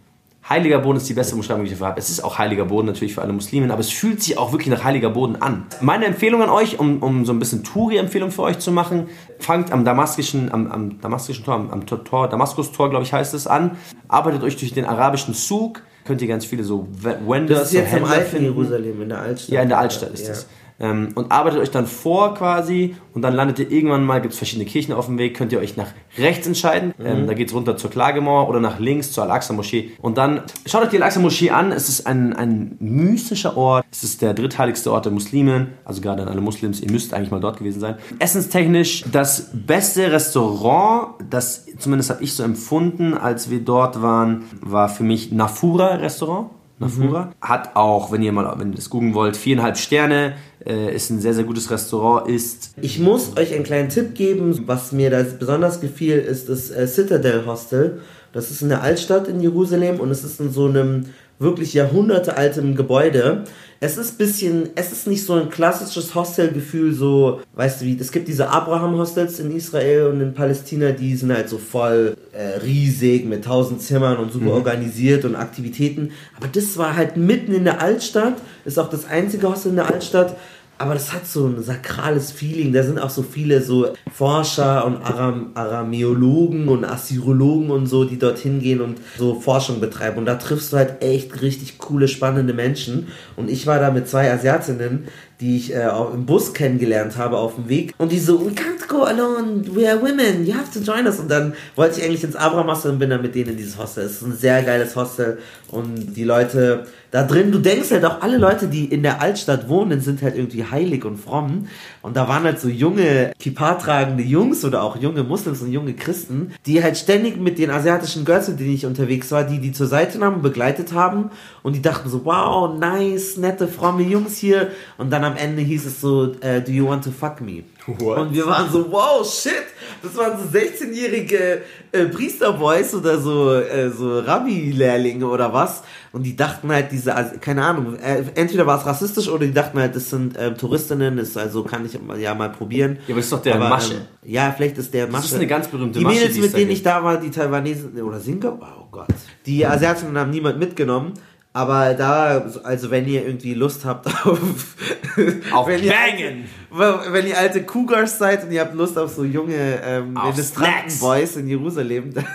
[0.48, 2.00] Heiliger Boden ist die beste Beschreibung, die ich dafür habe.
[2.00, 4.70] Es ist auch heiliger Boden natürlich für alle Muslimen, aber es fühlt sich auch wirklich
[4.70, 5.68] nach heiliger Boden an.
[5.80, 9.08] Meine Empfehlung an euch, um, um so ein bisschen Touri-Empfehlung für euch zu machen,
[9.40, 13.48] fangt am damaskischen, am, am damaskischen Tor, am, am Tor, Damaskus-Tor, glaube ich, heißt es
[13.48, 13.78] an.
[14.10, 17.74] Arbeitet euch durch den arabischen Zug, könnt ihr ganz viele so We- Wenders, Das ist
[17.74, 17.92] jetzt
[18.30, 18.46] finden.
[18.46, 19.50] Jerusalem, in der Altstadt.
[19.54, 20.30] Ja, in der Altstadt ist Ja.
[20.30, 20.48] das.
[20.80, 24.38] Ähm, und arbeitet euch dann vor quasi und dann landet ihr irgendwann mal, gibt es
[24.38, 26.94] verschiedene Kirchen auf dem Weg, könnt ihr euch nach rechts entscheiden.
[26.98, 27.06] Mhm.
[27.06, 29.92] Ähm, da geht es runter zur Klagemauer oder nach links zur Al-Aqsa-Moschee.
[30.02, 31.72] Und dann schaut euch die Al-Aqsa-Moschee an.
[31.72, 33.86] Es ist ein, ein mystischer Ort.
[33.92, 35.68] Es ist der drittheiligste Ort der Muslime.
[35.86, 37.96] Also gerade an alle Muslims, ihr müsst eigentlich mal dort gewesen sein.
[38.20, 44.90] Essenstechnisch das beste Restaurant, das zumindest habe ich so empfunden, als wir dort waren, war
[44.90, 46.50] für mich Nafura Restaurant.
[46.80, 47.32] Nafura.
[47.40, 50.34] Hat auch, wenn ihr mal, wenn ihr das googeln wollt, viereinhalb Sterne.
[50.66, 52.30] Äh, ist ein sehr, sehr gutes Restaurant.
[52.30, 54.64] Ist Ich muss euch einen kleinen Tipp geben.
[54.66, 58.00] Was mir da besonders gefiel, ist das äh, Citadel Hostel.
[58.32, 61.06] Das ist in der Altstadt in Jerusalem und es ist in so einem
[61.40, 63.44] wirklich jahrhundertealtem Gebäude.
[63.80, 68.14] Es ist bisschen, es ist nicht so ein klassisches Hostelgefühl, so, weißt du wie, es
[68.14, 73.26] gibt diese Abraham-Hostels in Israel und in Palästina, die sind halt so voll äh, riesig
[73.26, 76.12] mit tausend Zimmern und super organisiert und Aktivitäten.
[76.38, 79.92] Aber das war halt mitten in der Altstadt, ist auch das einzige Hostel in der
[79.92, 80.38] Altstadt.
[80.78, 82.74] Aber das hat so ein sakrales Feeling.
[82.74, 88.18] Da sind auch so viele so Forscher und Aram Aramäologen und Assyrologen und so, die
[88.18, 90.18] dorthin gehen und so Forschung betreiben.
[90.18, 93.08] Und da triffst du halt echt richtig coole, spannende Menschen.
[93.36, 95.06] Und ich war da mit zwei Asiatinnen,
[95.40, 97.94] die ich äh, auch im Bus kennengelernt habe auf dem Weg.
[97.98, 98.50] Und die so,
[98.94, 101.20] go alone, we are women, you have to join us.
[101.20, 103.78] Und dann wollte ich eigentlich ins Abraham Hostel und bin dann mit denen in dieses
[103.78, 104.06] Hostel.
[104.06, 105.40] Es ist ein sehr geiles Hostel
[105.70, 109.70] und die Leute da drin, du denkst halt auch, alle Leute, die in der Altstadt
[109.70, 111.68] wohnen, sind halt irgendwie heilig und fromm.
[112.02, 115.94] Und da waren halt so junge, Kippa tragende Jungs oder auch junge Muslims und junge
[115.94, 119.72] Christen, die halt ständig mit den asiatischen Girls, mit denen ich unterwegs war, die die
[119.72, 121.30] zur Seite nahmen, begleitet haben.
[121.62, 124.72] Und die dachten so, wow, nice, nette, fromme Jungs hier.
[124.98, 127.64] Und dann am Ende hieß es so, äh, do you want to fuck me?
[127.86, 128.18] What?
[128.18, 129.64] Und wir waren so, wow, shit,
[130.02, 131.62] das waren so 16-jährige
[131.92, 135.84] äh, Priesterboys oder so, äh, so Rabbi-Lehrlinge oder was.
[136.14, 139.54] Und die dachten halt, diese, also, keine Ahnung, äh, entweder war es rassistisch oder die
[139.54, 143.00] dachten halt, das sind ähm, Touristinnen, ist, also kann ich ja mal probieren.
[143.08, 143.94] Ja, aber das ist doch der Masche.
[143.94, 145.26] Ähm, ja, vielleicht ist der Masche.
[145.26, 148.02] ist eine ganz berühmte Die Masche, Mädels, die mit denen ich da war, die Taiwanesen
[148.02, 149.08] oder Singapur, oh Gott.
[149.46, 151.14] Die Asiatinnen haben niemand mitgenommen.
[151.56, 154.40] Aber da, also wenn ihr irgendwie Lust habt auf,
[155.52, 156.50] Auf wenn ihr Bangen.
[156.72, 160.32] alte, wenn ihr alte Cougars seid und ihr habt Lust auf so junge ähm, Auf
[160.32, 162.28] Ministrantenboys in Jerusalem, dann,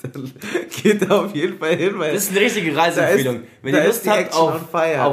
[0.00, 0.32] dann
[0.82, 3.36] geht da auf jeden Fall hin, weil Das ist eine richtige Reiseempfehlung.
[3.42, 5.04] Ist- Wenn ihr Lust habt Action auf, on fire.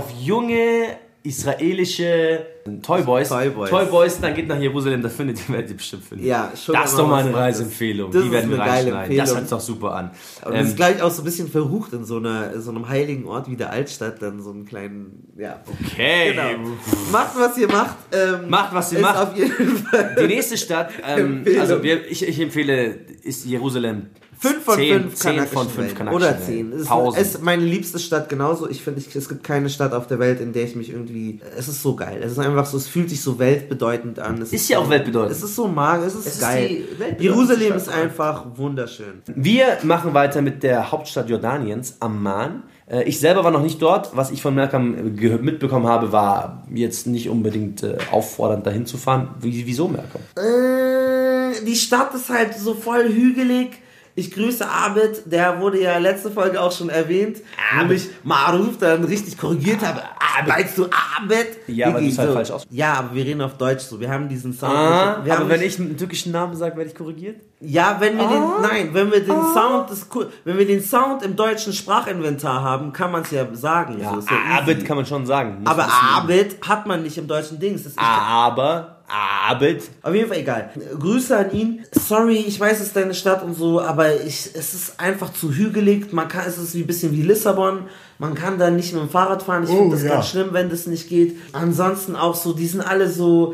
[2.66, 3.70] Auf junge israelische Toyboys, Toyboys.
[3.70, 6.26] Toyboys, dann geht nach Jerusalem, da findet ihr, werdet ihr bestimmt finden.
[6.26, 7.34] Ja, schon Das ist doch mal eine.
[7.36, 8.12] Reiseempfehlung.
[8.12, 9.18] Das Die werden wir reinschneiden.
[9.18, 10.12] Das hört sich doch super an.
[10.46, 12.88] Und das Ähm, ist gleich auch so ein bisschen verrucht in so einer so einem
[12.88, 15.62] heiligen Ort wie der Altstadt, dann so einen kleinen, ja.
[15.68, 16.32] okay.
[16.32, 16.70] Genau.
[17.12, 17.96] Macht, was ihr macht.
[18.12, 19.18] Ähm, Macht, was ihr macht.
[19.18, 24.08] auf jeden Fall Die nächste Stadt, ähm, also wir, ich, ich empfehle, ist Jerusalem.
[24.44, 26.74] 5 von 10, 5 10 von 5 Oder 10.
[26.74, 27.22] Es ist, 1000.
[27.26, 28.70] es ist meine liebste Stadt genauso.
[28.70, 31.40] Ich finde, es gibt keine Stadt auf der Welt, in der ich mich irgendwie.
[31.58, 32.22] Es ist so geil.
[32.24, 34.42] Es ist einfach so, es fühlt sich so weltbedeutend an.
[34.42, 35.32] Es Ist ja so, auch weltbedeutend.
[35.32, 36.70] Es ist so magisch, es ist Es ist geil.
[36.98, 39.22] weltbedeutendste Jerusalem ist einfach wunderschön.
[39.36, 42.64] Wir machen weiter mit der Hauptstadt Jordaniens, Amman.
[42.86, 44.16] Äh, Ich selber war noch nicht dort.
[44.16, 48.98] Was ich von Malcolm ge- mitbekommen habe, war jetzt nicht unbedingt äh, auffordernd, dahin zu
[48.98, 49.30] fahren.
[49.40, 50.24] Wie, wieso, Malcolm?
[50.38, 53.70] Äh, die Stadt ist halt so voll hügelig.
[54.16, 57.38] Ich grüße Abid, der wurde ja letzte Folge auch schon erwähnt,
[57.80, 60.04] wo mich Maruf dann richtig korrigiert habe.
[60.48, 61.48] Meinst du Abid?
[61.66, 64.00] Ja, aber du bist halt falsch aus- Ja, aber wir reden auf Deutsch so.
[64.00, 64.72] Wir haben diesen Sound.
[64.76, 67.38] Ah, wir haben aber wenn ich einen türkischen Namen sage, werde ich korrigiert?
[67.60, 68.30] Ja, wenn wir Ah.
[68.30, 72.62] den, nein, wenn wir den Sound, des, Ku- wenn wir den Sound im deutschen Sprachinventar
[72.62, 74.00] haben, kann man es ja sagen.
[74.00, 74.60] Ja, so, ja.
[74.60, 75.60] Abed kann man schon sagen.
[75.62, 75.88] Muss aber.
[76.18, 77.84] Abid hat man nicht im deutschen Dings.
[77.84, 79.84] Das ist Aber, Abed.
[80.02, 80.72] Auf jeden Fall egal.
[81.00, 81.86] Grüße an ihn.
[81.92, 85.52] Sorry, ich weiß, es ist deine Stadt und so, aber ich, es ist einfach zu
[85.54, 86.12] hügelig.
[86.14, 87.84] Man kann, es ist wie ein bisschen wie Lissabon.
[88.18, 89.64] Man kann da nicht mit dem Fahrrad fahren.
[89.66, 91.36] Ich Oh, finde das ganz schlimm, wenn das nicht geht.
[91.52, 93.54] Ansonsten auch so, die sind alle so,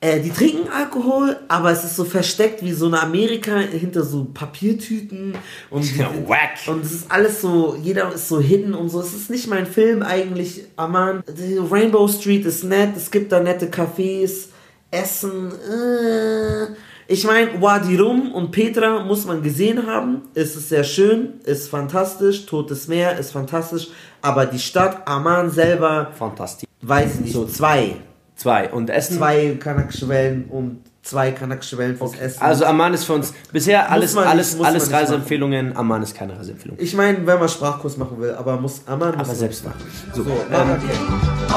[0.00, 4.24] äh, die trinken Alkohol, aber es ist so versteckt wie so eine Amerika hinter so
[4.32, 5.34] Papiertüten
[5.70, 6.52] und Ja, wack.
[6.66, 9.00] und es ist alles so, jeder ist so hidden und so.
[9.00, 11.22] Es ist nicht mein Film eigentlich, Aman.
[11.38, 14.48] Die Rainbow Street ist nett, es gibt da nette Cafés,
[14.90, 15.50] Essen.
[15.52, 16.66] Äh.
[17.08, 20.22] Ich meine, Wadi Rum und Petra muss man gesehen haben.
[20.34, 22.46] Es ist sehr schön, ist fantastisch.
[22.46, 23.88] Totes Meer ist fantastisch.
[24.22, 26.68] Aber die Stadt Amman selber, Fantastisch.
[26.82, 27.96] weiß ich nicht, zwei.
[28.34, 28.70] Zwei.
[28.72, 29.18] Und Essen?
[29.18, 32.42] Zwei kanakische Wellen und zwei kanakische Wellen fürs Essen.
[32.42, 35.76] Also Amman ist für uns bisher alles, nicht- alles, muss alles Reiseempfehlungen.
[35.76, 36.76] Amman ist keine Reiseempfehlung.
[36.80, 39.80] ich meine, wenn man Sprachkurs machen will, aber muss Amman muss Aber man- selbst machen.
[40.12, 40.26] So, on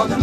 [0.09, 0.15] the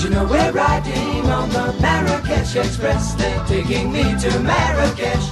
[0.00, 0.04] Marrakesh Express.
[0.04, 3.14] You know we're riding on the Marrakesh Express.
[3.16, 5.30] They're taking me to Marrakesh.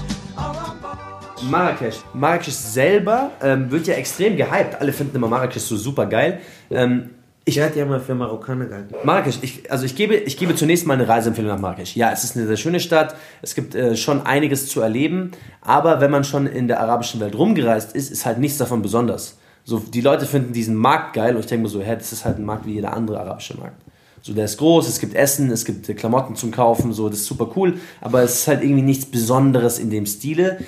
[1.42, 1.96] Marrakesch.
[2.14, 4.80] Marrakesch selber ähm, wird ja extrem gehypt.
[4.80, 6.40] Alle finden immer Marrakesch so super geil.
[6.70, 7.10] Ähm,
[7.44, 8.94] Ich hatte ja mal für Marokkaner gehalten.
[9.04, 11.96] Marrakesch, ich, also ich gebe, ich gebe zunächst mal eine Reiseempfehlung nach Marrakesch.
[11.96, 15.30] Ja, es ist eine sehr schöne Stadt, es gibt äh, schon einiges zu erleben,
[15.62, 19.38] aber wenn man schon in der arabischen Welt rumgereist ist, ist halt nichts davon besonders.
[19.64, 22.26] So, die Leute finden diesen Markt geil und ich denke mir so, hä, das ist
[22.26, 23.80] halt ein Markt wie jeder andere arabische Markt.
[24.22, 27.20] So, der ist groß, es gibt Essen, es gibt äh, Klamotten zum Kaufen, so, das
[27.20, 30.58] ist super cool, aber es ist halt irgendwie nichts Besonderes in dem Stile.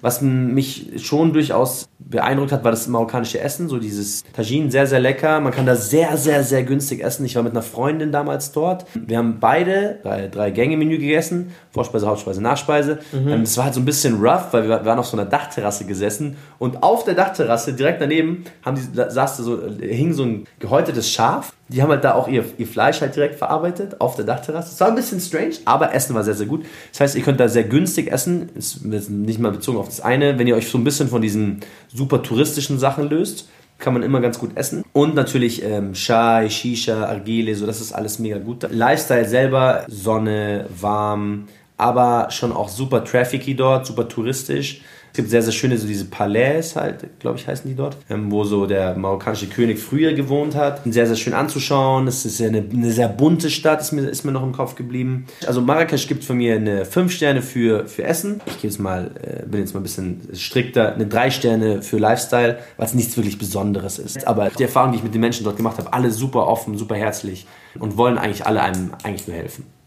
[0.00, 5.00] Was mich schon durchaus beeindruckt hat, war das marokkanische Essen, so dieses Tagine, sehr, sehr
[5.00, 5.40] lecker.
[5.40, 7.24] Man kann da sehr, sehr, sehr günstig essen.
[7.24, 8.84] Ich war mit einer Freundin damals dort.
[8.94, 12.98] Wir haben beide drei, drei Gänge-Menü gegessen, Vorspeise, Hauptspeise, Nachspeise.
[13.14, 15.84] Ähm, Das war halt so ein bisschen rough, weil wir waren auf so einer Dachterrasse
[15.84, 20.24] gesessen und auf der Dachterrasse, direkt daneben, haben die, saß da so, äh, hing so
[20.24, 21.52] ein gehäutetes Schaf.
[21.68, 24.70] Die haben halt da auch ihr, ihr Fleisch halt direkt verarbeitet auf der Dachterrasse.
[24.74, 26.64] Es war ein bisschen strange, aber Essen war sehr, sehr gut.
[26.90, 28.48] Das heißt, ihr könnt da sehr günstig essen.
[28.56, 30.36] Ist nicht mal bezogen auf das eine.
[30.36, 31.60] Wenn ihr euch so ein bisschen von diesen
[32.00, 33.46] super touristischen Sachen löst,
[33.78, 34.84] kann man immer ganz gut essen.
[34.94, 38.66] Und natürlich ähm, Chai, Shisha, Argile, so das ist alles mega gut.
[38.70, 44.80] Lifestyle selber, Sonne, warm, aber schon auch super trafficy dort, super touristisch.
[45.12, 48.30] Es gibt sehr, sehr schöne, so diese Palais halt, glaube ich, heißen die dort, ähm,
[48.30, 50.82] wo so der marokkanische König früher gewohnt hat.
[50.84, 52.06] Sehr, sehr schön anzuschauen.
[52.06, 55.26] Es ist eine, eine sehr bunte Stadt, ist mir, ist mir noch im Kopf geblieben.
[55.46, 58.40] Also Marrakesch gibt von mir eine 5 Sterne für, für Essen.
[58.46, 61.98] Ich gebe jetzt mal, äh, bin jetzt mal ein bisschen strikter, eine 3 Sterne für
[61.98, 64.26] Lifestyle, weil es nichts wirklich Besonderes ist.
[64.28, 66.94] Aber die Erfahrung, die ich mit den Menschen dort gemacht habe, alle super offen, super
[66.94, 67.46] herzlich
[67.78, 69.79] und wollen eigentlich alle einem eigentlich nur helfen.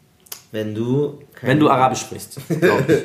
[0.54, 1.18] Wenn du.
[1.42, 3.04] Wenn du Arabisch sprichst, glaube ich.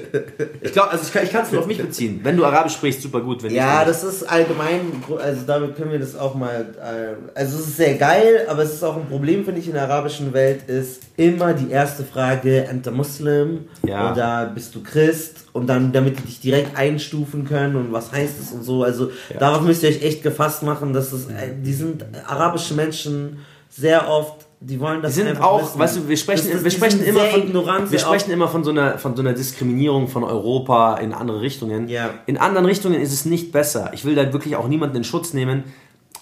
[0.60, 2.20] Ich glaube, also ich kann ich kann es nur auf mich beziehen.
[2.22, 3.42] Wenn du Arabisch sprichst, super gut.
[3.42, 4.80] Wenn Ja, das ist allgemein,
[5.18, 8.74] also damit können wir das auch mal, äh, also es ist sehr geil, aber es
[8.74, 12.64] ist auch ein Problem, finde ich, in der arabischen Welt, ist immer die erste Frage,
[12.66, 14.12] enter Muslim Ja.
[14.12, 18.34] oder bist du Christ und dann, damit die dich direkt einstufen können und was heißt
[18.42, 21.72] es und so, also darauf müsst ihr euch echt gefasst machen, dass es, äh, die
[21.72, 23.38] sind arabische Menschen
[23.70, 25.78] sehr oft, die wollen das Die sind auch, wissen.
[25.78, 28.64] weißt du, wir sprechen, Das ist- wir sprechen immer von, ignorant, wir sprechen immer von
[28.64, 31.88] so einer, von so einer Diskriminierung von Europa in andere Richtungen.
[31.88, 32.10] Ja.
[32.26, 33.90] In anderen Richtungen ist es nicht besser.
[33.94, 35.64] Ich will da wirklich auch niemanden in Schutz nehmen.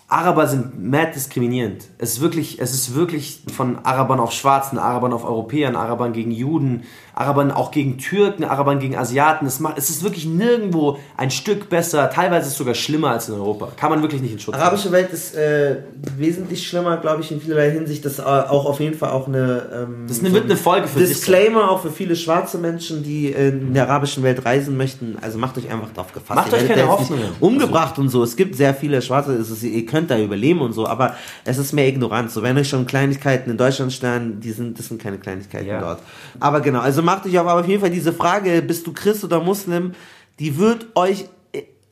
[0.09, 1.85] Araber sind mad diskriminierend.
[1.99, 6.31] Es ist wirklich, es ist wirklich von Arabern auf Schwarzen, Arabern auf Europäern, Arabern gegen
[6.31, 6.85] Juden,
[7.19, 9.47] Arabern auch gegen Türken, Arabern gegen Asiaten.
[9.47, 12.11] Es, macht, es ist wirklich nirgendwo ein Stück besser.
[12.11, 13.71] Teilweise ist es sogar schlimmer als in Europa.
[13.75, 14.63] Kann man wirklich nicht in Schutz nehmen.
[14.63, 15.79] Arabische Welt ist äh,
[16.19, 18.05] wesentlich schlimmer, glaube ich, in vielerlei Hinsicht.
[18.05, 19.63] Das ist äh, auch auf jeden Fall auch eine.
[19.75, 21.09] Ähm, Das eine- wird eine Folge für sich.
[21.17, 25.17] Disclaimer auch für viele schwarze Menschen, die in der arabischen Welt reisen möchten.
[25.23, 26.37] Also macht euch einfach drauf gefasst.
[26.37, 27.25] Macht Ihr euch keine Hoffnungen.
[27.41, 28.23] Umgebracht und so.
[28.23, 29.33] Es gibt sehr viele Schwarze.
[29.33, 31.15] Ist, ihr könnt da überleben und so, aber
[31.47, 32.35] es ist mehr Ignoranz.
[32.35, 35.81] So, wenn euch schon Kleinigkeiten in Deutschland stören, die sind, das sind keine Kleinigkeiten Ja.
[35.81, 36.01] dort.
[36.41, 39.25] Aber genau, also macht euch auf, aber auf jeden Fall diese Frage, bist du Christ
[39.25, 39.93] oder Muslim,
[40.39, 41.25] die wird euch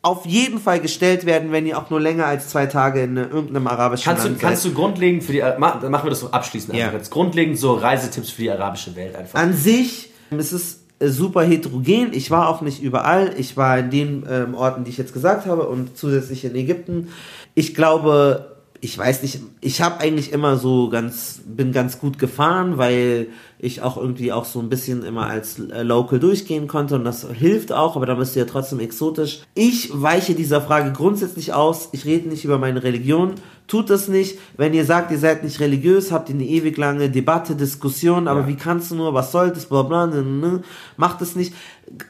[0.02, 3.66] auf jeden Fall gestellt werden, wenn ihr auch nur länger als zwei Tage in irgendeinem
[3.68, 4.72] arabischen Kannst du, Land kannst seid.
[4.72, 6.84] du grundlegend für die, ma- dann machen wir das so abschließend Ja.
[6.86, 7.10] einfach jetzt.
[7.10, 9.38] Grundlegend so Reisetipps für die arabische Welt einfach.
[9.40, 12.08] An sich es ist äh, super heterogen.
[12.12, 13.32] Ich war auch nicht überall.
[13.38, 17.08] Ich war in den ähm, Orten, die ich jetzt gesagt habe und zusätzlich in Ägypten.
[17.54, 18.53] Ich glaube,
[18.84, 23.28] ich weiß nicht, ich habe eigentlich immer so ganz, bin ganz gut gefahren, weil
[23.58, 27.26] ich auch irgendwie auch so ein bisschen immer als äh, Local durchgehen konnte und das
[27.32, 29.40] hilft auch, aber da bist du ja trotzdem exotisch.
[29.54, 31.88] Ich weiche dieser Frage grundsätzlich aus.
[31.92, 33.36] Ich rede nicht über meine Religion.
[33.66, 34.38] Tut das nicht.
[34.58, 38.46] Wenn ihr sagt, ihr seid nicht religiös, habt ihr eine ewig lange Debatte, Diskussion, aber
[38.46, 40.62] wie kannst du nur, was soll das, bla bla, ne, ne, ne.
[40.98, 41.54] macht es nicht.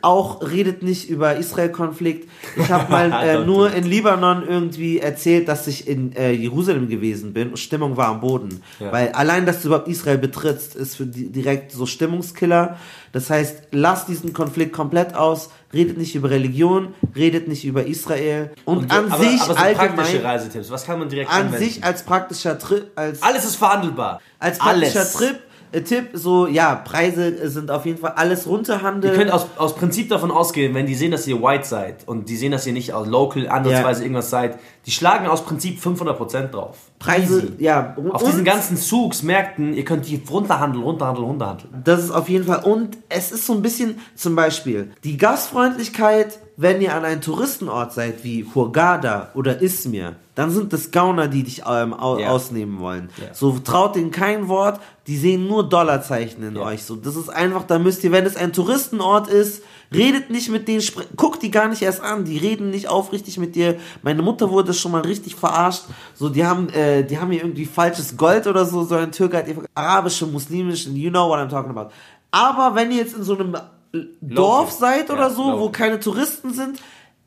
[0.03, 2.29] Auch redet nicht über Israel-Konflikt.
[2.57, 7.33] Ich habe mal äh, nur in Libanon irgendwie erzählt, dass ich in äh, Jerusalem gewesen
[7.33, 8.63] bin und Stimmung war am Boden.
[8.81, 8.93] Ja.
[8.93, 12.77] Weil allein, dass du überhaupt Israel betrittst, ist für die direkt so Stimmungskiller.
[13.13, 18.51] Das heißt, lasst diesen Konflikt komplett aus, redet nicht über Religion, redet nicht über Israel.
[18.65, 21.65] Und, an aber, sich aber so praktische allgemein, Reisetipps, was kann man direkt an anwenden?
[21.65, 24.21] sich als praktischer Trip, als Alles ist verhandelbar.
[24.39, 25.13] als praktischer Alles.
[25.13, 25.39] Trip,
[25.83, 29.17] Tipp, so, ja, Preise sind auf jeden Fall alles Ihr runterhandeln.
[29.17, 32.37] könnt aus, aus Prinzip davon ausgehen, wenn die sehen, dass ihr white seid und die
[32.37, 36.77] sehen, dass ihr nicht aus local ansatzweise irgendwas seid, die schlagen aus Prinzip 500% drauf.
[37.05, 37.53] Preise, Easy.
[37.59, 37.97] ja.
[38.13, 41.83] Auf diesen ganzen Zugs, Märkten, ihr könnt die runterhandeln, runterhandeln, runterhandeln.
[41.85, 42.65] Das ist auf jeden Fall.
[42.65, 47.93] Und es ist so ein bisschen, zum Beispiel, die Gastfreundlichkeit, wenn ihr an einem Touristenort
[47.93, 52.29] seid, wie Hurghada oder Izmir, dann sind das Gauner, die dich ähm, au Ja.
[52.31, 53.09] ausnehmen wollen.
[53.21, 53.35] Ja.
[53.35, 56.63] So traut denen kein Wort, die sehen nur Dollarzeichen in Ja.
[56.63, 56.85] euch.
[56.85, 59.63] So, das ist einfach, da müsst ihr, wenn es ein Touristenort ist,
[59.93, 60.83] redet nicht mit denen,
[61.17, 63.77] guckt die gar nicht erst an, die reden nicht aufrichtig mit dir.
[64.03, 65.85] Meine Mutter wurde schon mal richtig verarscht.
[66.15, 69.39] So, die haben, äh, die haben hier irgendwie falsches Gold oder so, so ein Türke
[69.39, 71.91] hat arabische, muslimische, you know what I'm talking about.
[72.31, 73.57] Aber wenn ihr jetzt in so einem
[74.21, 76.81] Dorf seid oder Ja, so, wo keine Touristen sind,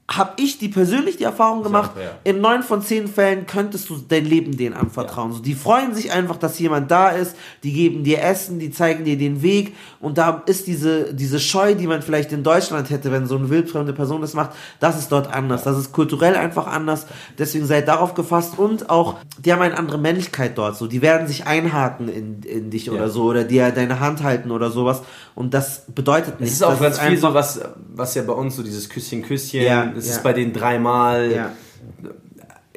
[0.09, 2.11] habe ich die persönlich die Erfahrung gemacht, ja.
[2.23, 5.33] in neun von zehn Fällen könntest du dein Leben denen anvertrauen.
[5.33, 9.03] So, die freuen sich einfach, dass jemand da ist, die geben dir Essen, die zeigen
[9.03, 13.11] dir den Weg und da ist diese, diese Scheu, die man vielleicht in Deutschland hätte,
[13.11, 15.63] wenn so eine wildfremde Person das macht, das ist dort anders.
[15.63, 17.05] Das ist kulturell einfach anders.
[17.37, 20.77] Deswegen seid darauf gefasst und auch, die haben eine andere Männlichkeit dort.
[20.77, 24.51] So, die werden sich einhaken in, in dich oder so oder dir deine Hand halten
[24.51, 25.01] oder sowas
[25.35, 26.55] und das bedeutet Es nichts.
[26.55, 27.59] ist auch das ganz viel einfach- so, was,
[27.93, 29.61] was ja bei uns so dieses Küsschen, Küsschen,
[30.05, 30.17] Ja, es ja.
[30.17, 31.31] ist bei denen dreimal.
[31.31, 31.51] Ja.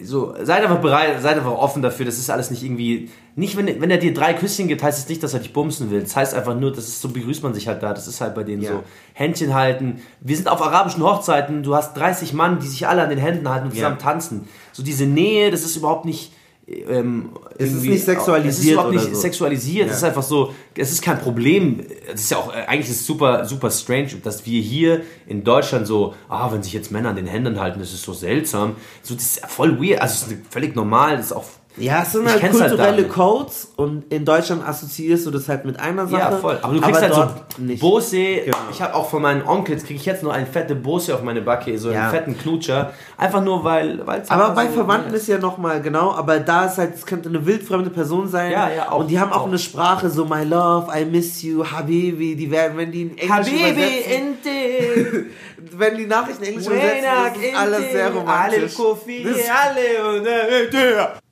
[0.03, 3.83] So, seid einfach bereit, seid einfach offen dafür, das ist alles nicht irgendwie, nicht wenn,
[3.83, 6.01] wenn er dir drei Küsschen gibt, heißt es nicht, dass er dich bumsen will.
[6.01, 8.35] Das heißt einfach nur, das ist so begrüßt man sich halt da, das ist halt
[8.35, 8.71] bei denen Ja.
[8.73, 8.83] so.
[9.13, 10.01] Händchen halten.
[10.21, 13.47] Wir sind auf arabischen Hochzeiten, du hast 30 Mann, die sich alle an den Händen
[13.49, 14.49] halten und zusammen tanzen.
[14.73, 16.33] So diese Nähe, das ist überhaupt nicht.
[16.71, 19.21] Ähm, Es ist nicht sexualisiert Es ist überhaupt nicht so.
[19.21, 19.87] sexualisiert.
[19.87, 19.93] Ja.
[19.93, 21.81] Es ist einfach so, es ist kein Problem.
[22.13, 25.43] Es ist ja auch, äh, eigentlich ist es super, super strange, dass wir hier in
[25.43, 28.77] Deutschland so, ah, wenn sich jetzt Männer an den Händen halten, das ist so seltsam.
[29.03, 30.01] So, das ist ja voll weird.
[30.01, 31.45] Also, es ist völlig normal, das ist auch
[31.77, 33.13] Ja, es sind Ich halt halt kulturelle nicht.
[33.15, 36.21] Codes und in Deutschland assoziierst du das halt mit einer Sache.
[36.21, 36.59] Ja, voll.
[36.61, 37.81] Aber du kriegst halt dort so nicht.
[37.81, 38.17] Bose.
[38.45, 38.57] Genau.
[38.73, 41.41] Ich habe auch von meinen Onkels, kriege ich jetzt nur eine fette Bose auf meine
[41.43, 42.03] Backe, so Ja.
[42.03, 42.93] einen fetten Knutscher.
[43.17, 46.97] Einfach nur, weil es Aber bei Verwandten ist ja nochmal, genau, aber da ist halt,
[46.97, 48.51] es könnte eine wildfremde Person sein.
[48.53, 48.99] Ja, ja, auch.
[48.99, 49.47] Und die haben auch, Auch.
[49.47, 53.49] eine Sprache, so My Love, I miss you, Habibi, die werden, wenn die in Englisch
[53.49, 55.27] übersetzen, Inte.
[55.79, 58.75] wenn die Nachrichten in Englisch übersetzen, ist alles sehr romantisch.
[58.77, 59.81] Das-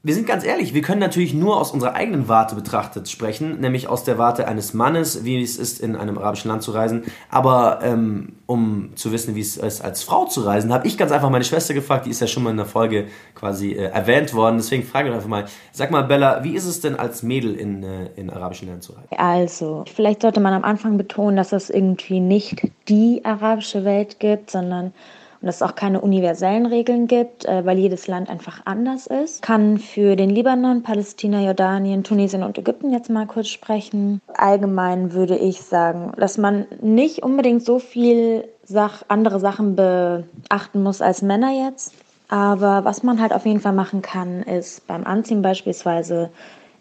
[0.05, 3.89] Wir sind ganz ehrlich, wir können natürlich nur aus unserer eigenen Warte betrachtet sprechen, nämlich
[3.89, 7.03] aus der Warte eines Mannes, wie es ist, in einem arabischen Land zu reisen.
[7.31, 11.11] Aber ähm, um zu wissen, wie es ist, als Frau zu reisen, habe ich ganz
[11.11, 14.33] einfach meine Schwester gefragt, die ist ja schon mal in der Folge quasi äh, erwähnt
[14.35, 14.59] worden.
[14.59, 17.83] Deswegen frage ich einfach mal, sag mal Bella, wie ist es denn als Mädel in,
[17.83, 19.09] äh, in arabischen Ländern zu reisen?
[19.17, 24.53] Also, vielleicht sollte man am Anfang betonen, dass es irgendwie nicht die arabische Welt gibt,
[24.53, 24.93] sondern
[25.41, 29.43] und dass es auch keine universellen Regeln gibt, äh, weil jedes Land einfach anders ist.
[29.43, 34.21] Kann für den Libanon, Palästina, Jordanien, Tunesien und Ägypten jetzt mal kurz sprechen.
[34.35, 41.01] Allgemein würde ich sagen, dass man nicht unbedingt so viel Sach andere Sachen beachten muss
[41.01, 41.95] als Männer jetzt.
[42.29, 46.31] Aber was man halt auf jeden Fall machen kann, ist beim Anziehen beispielsweise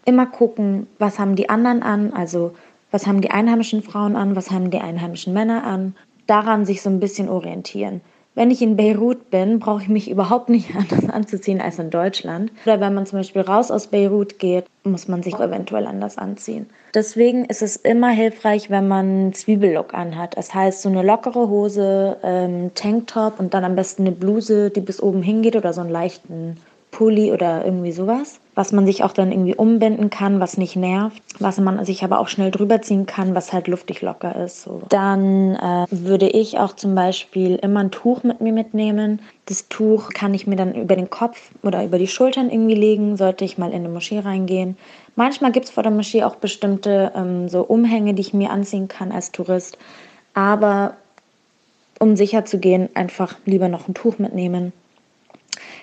[0.04, 2.52] immer gucken, was haben die anderen an, also
[2.90, 5.94] was haben die einheimischen Frauen an, was haben die einheimischen Männer an,
[6.26, 8.00] daran sich so ein bisschen orientieren.
[8.38, 12.52] Wenn ich in Beirut bin, brauche ich mich überhaupt nicht anders anzuziehen als in Deutschland.
[12.64, 16.70] Oder wenn man zum Beispiel raus aus Beirut geht, muss man sich eventuell anders anziehen.
[16.94, 20.36] Deswegen ist es immer hilfreich, wenn man einen Zwiebellook anhat.
[20.36, 24.82] Das heißt, so eine lockere Hose, ähm, Tanktop und dann am besten eine Bluse, die
[24.82, 26.58] bis oben hingeht oder so einen leichten
[26.92, 31.22] Pulli oder irgendwie sowas, was man sich auch dann irgendwie umbinden kann, was nicht nervt,
[31.38, 34.62] was man sich aber auch schnell drüber ziehen kann, was halt luftig locker ist.
[34.62, 34.82] So.
[34.88, 39.22] Dann äh, würde ich auch zum Beispiel immer ein Tuch mit mir mitnehmen.
[39.46, 43.16] Das Tuch kann ich mir dann über den Kopf oder über die Schultern irgendwie legen,
[43.16, 44.76] sollte ich mal in eine Moschee reingehen.
[45.14, 48.88] Manchmal gibt es vor der Moschee auch bestimmte ähm, so Umhänge, die ich mir anziehen
[48.88, 49.78] kann als Tourist.
[50.34, 50.96] Aber
[52.00, 54.72] um sicher zu gehen, einfach lieber noch ein Tuch mitnehmen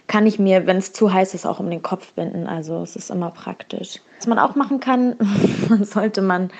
[0.07, 2.47] kann ich mir, wenn es zu heiß ist, auch um den Kopf binden.
[2.47, 3.99] Also es ist immer praktisch.
[4.17, 5.15] Was man auch machen kann,
[5.81, 6.51] sollte man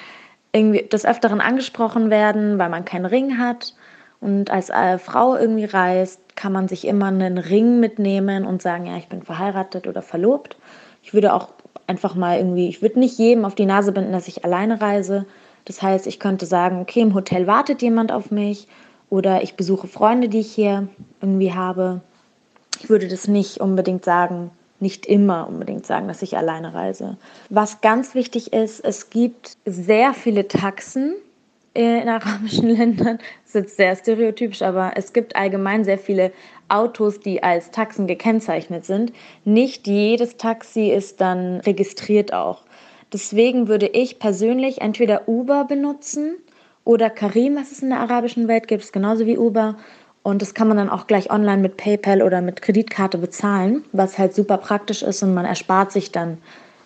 [0.52, 3.76] irgendwie des Öfteren angesprochen werden, weil man keinen Ring hat.
[4.22, 8.88] Und als äh, Frau irgendwie reist, kann man sich immer einen Ring mitnehmen und sagen,
[8.88, 10.58] ja, ich bin verheiratet oder verlobt.
[11.04, 11.50] Ich würde auch
[11.88, 15.26] einfach mal irgendwie, ich würde nicht jedem auf die Nase binden, dass ich alleine reise.
[15.66, 18.68] Das heißt, ich könnte sagen, okay, im Hotel wartet jemand auf mich
[19.10, 20.88] oder ich besuche Freunde, die ich hier
[21.22, 22.02] irgendwie habe.
[22.80, 27.18] Ich würde das nicht unbedingt sagen, nicht immer unbedingt sagen, dass ich alleine reise.
[27.50, 31.16] Was ganz wichtig ist, es gibt sehr viele Taxen
[31.74, 33.20] in arabischen Ländern.
[33.44, 36.32] Das ist jetzt sehr stereotypisch, aber es gibt allgemein sehr viele
[36.68, 39.14] Autos, die als Taxen gekennzeichnet sind.
[39.44, 42.64] Nicht jedes Taxi ist dann registriert auch.
[43.14, 46.36] Deswegen würde ich persönlich entweder Uber benutzen
[46.84, 49.78] oder Karim, was es in der arabischen Welt gibt, genauso wie Uber.
[50.26, 54.18] Und das kann man dann auch gleich online mit PayPal oder mit Kreditkarte bezahlen, was
[54.18, 56.40] halt super praktisch ist und man erspart sich dann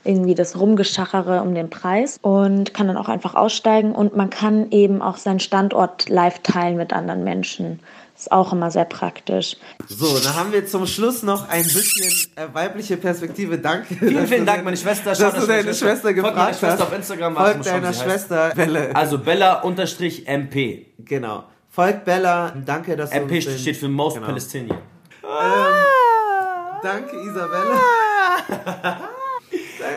[0.04, 4.72] irgendwie das Rumgeschachere um den Preis und kann dann auch einfach aussteigen und man kann
[4.72, 7.80] eben auch seinen Standort live teilen mit anderen Menschen.
[8.18, 9.56] Ist auch immer sehr praktisch.
[9.88, 13.58] So, dann haben wir zum Schluss noch ein bisschen äh, weibliche Perspektive.
[13.58, 13.96] Danke.
[13.96, 15.12] Vielen, vielen Dank, meine Schwester.
[15.12, 16.82] Dass Schaut, du dass deine Schwester Folgt gefragt meine Schwester hast.
[16.82, 17.36] auf Instagram.
[17.38, 17.94] Folgt deiner.
[17.94, 18.94] Schwester Belle.
[18.94, 20.88] Also Bella-MP.
[21.06, 21.46] Genau.
[21.70, 22.52] Folgt Bella.
[22.66, 24.28] Danke, dass du den- steht für Most Genau.
[24.28, 24.78] Palestinian.
[26.82, 27.80] Danke, Isabella.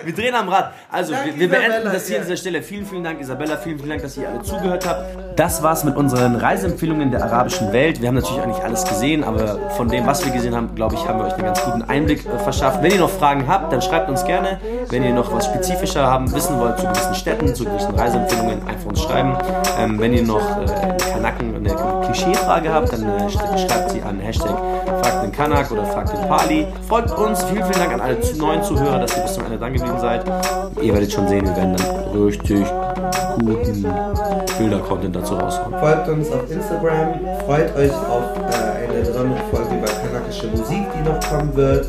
[0.05, 0.73] Wir drehen am Rad.
[0.91, 2.23] Also, Danke, wir, wir beenden das hier ja.
[2.23, 2.63] an dieser Stelle.
[2.63, 3.57] Vielen, vielen Dank, Isabella.
[3.57, 5.39] Vielen, vielen Dank, dass ihr alle zugehört habt.
[5.39, 8.01] Das war's mit unseren Reiseempfehlungen der arabischen Welt.
[8.01, 10.95] Wir haben natürlich auch nicht alles gesehen, aber von dem, was wir gesehen haben, glaube
[10.95, 12.83] ich, haben wir euch einen ganz guten Einblick äh, verschafft.
[12.83, 14.61] Wenn ihr noch Fragen habt, dann schreibt uns gerne.
[14.91, 18.87] Wenn ihr noch was spezifischer haben, wissen wollt zu gewissen Städten, zu gewissen Reiseempfehlungen, einfach
[18.87, 19.37] uns schreiben.
[19.79, 24.03] Ähm, wenn ihr noch äh, einen Kanaken, eine Klischeefrage habt, dann äh, sch- schreibt sie
[24.03, 24.57] an Hashtag
[25.03, 26.67] Fragt den Kanak oder Fragt den Pali.
[26.89, 27.43] Folgt uns.
[27.45, 30.25] Vielen, vielen Dank an alle neuen Zuhörer, dass ihr bis zum Ende dran geblieben seid.
[30.81, 32.67] Ihr werdet schon sehen, wir werden dann richtig
[33.39, 33.87] guten
[34.59, 35.75] Bilder-Content dazu raushauen.
[35.81, 37.15] Folgt uns auf Instagram.
[37.47, 41.89] Freut euch auf äh, eine besondere Folge über kanakische Musik, die noch kommen wird.